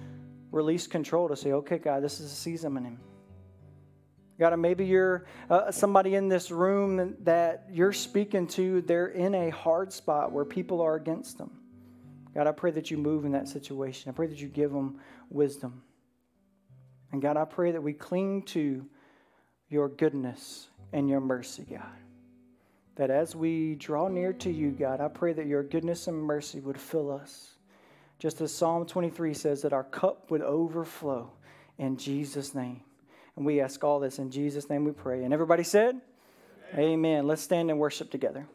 release 0.52 0.88
control 0.88 1.30
to 1.30 1.36
say, 1.36 1.54
okay, 1.54 1.78
God, 1.78 2.04
this 2.04 2.20
is 2.20 2.32
a 2.32 2.36
season 2.36 2.78
in. 2.78 3.00
God, 4.40 4.58
maybe 4.58 4.86
you're 4.86 5.26
uh, 5.50 5.72
somebody 5.72 6.16
in 6.16 6.28
this 6.28 6.52
room 6.52 7.16
that 7.24 7.68
you're 7.72 7.94
speaking 7.94 8.48
to, 8.48 8.82
they're 8.82 9.08
in 9.08 9.36
a 9.36 9.50
hard 9.52 9.94
spot 9.94 10.32
where 10.32 10.46
people 10.46 10.82
are 10.82 10.96
against 10.96 11.38
them. 11.38 11.52
God, 12.34 12.48
I 12.48 12.52
pray 12.52 12.72
that 12.72 12.90
you 12.90 12.98
move 12.98 13.26
in 13.26 13.32
that 13.34 13.48
situation. 13.48 14.10
I 14.10 14.14
pray 14.14 14.28
that 14.28 14.40
you 14.40 14.48
give 14.48 14.72
them 14.72 15.00
wisdom. 15.30 15.84
And 17.12 17.22
God, 17.22 17.38
I 17.38 17.46
pray 17.46 17.72
that 17.72 17.84
we 17.84 17.94
cling 17.94 18.44
to 18.44 18.86
your 19.70 19.90
goodness 19.90 20.70
and 20.94 21.10
your 21.10 21.20
mercy, 21.20 21.66
God. 21.70 21.82
That 22.96 23.10
as 23.10 23.36
we 23.36 23.76
draw 23.76 24.08
near 24.08 24.34
to 24.34 24.52
you, 24.52 24.72
God, 24.72 25.02
I 25.02 25.08
pray 25.08 25.34
that 25.34 25.48
your 25.48 25.64
goodness 25.64 26.08
and 26.08 26.18
mercy 26.18 26.60
would 26.60 26.80
fill 26.80 27.12
us. 27.12 27.56
Just 28.20 28.42
as 28.42 28.54
Psalm 28.54 28.86
23 28.86 29.34
says, 29.34 29.62
that 29.64 29.74
our 29.74 29.84
cup 29.84 30.30
would 30.30 30.42
overflow 30.42 31.32
in 31.78 31.98
Jesus' 31.98 32.54
name. 32.54 32.82
And 33.36 33.46
we 33.46 33.62
ask 33.62 33.84
all 33.84 34.00
this 34.00 34.20
in 34.20 34.30
Jesus' 34.30 34.70
name 34.70 34.84
we 34.84 34.92
pray. 34.92 35.24
And 35.24 35.34
everybody 35.34 35.64
said, 35.64 36.00
Amen. 36.74 36.90
Amen. 36.92 37.28
Let's 37.28 37.42
stand 37.42 37.70
and 37.70 37.80
worship 37.80 38.12
together. 38.12 38.48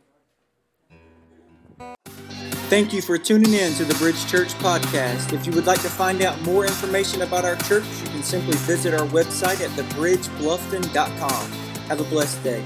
Thank 2.68 2.92
you 2.92 3.00
for 3.00 3.16
tuning 3.16 3.52
in 3.54 3.74
to 3.74 3.84
the 3.84 3.94
Bridge 3.94 4.26
Church 4.26 4.48
podcast. 4.54 5.32
If 5.32 5.46
you 5.46 5.52
would 5.52 5.66
like 5.66 5.80
to 5.82 5.88
find 5.88 6.20
out 6.20 6.42
more 6.42 6.66
information 6.66 7.22
about 7.22 7.44
our 7.44 7.54
church, 7.54 7.84
you 8.02 8.08
can 8.08 8.24
simply 8.24 8.56
visit 8.56 8.92
our 8.92 9.06
website 9.06 9.60
at 9.60 9.70
thebridgebluffton.com. 9.78 11.52
Have 11.86 12.00
a 12.00 12.04
blessed 12.04 12.42
day. 12.42 12.64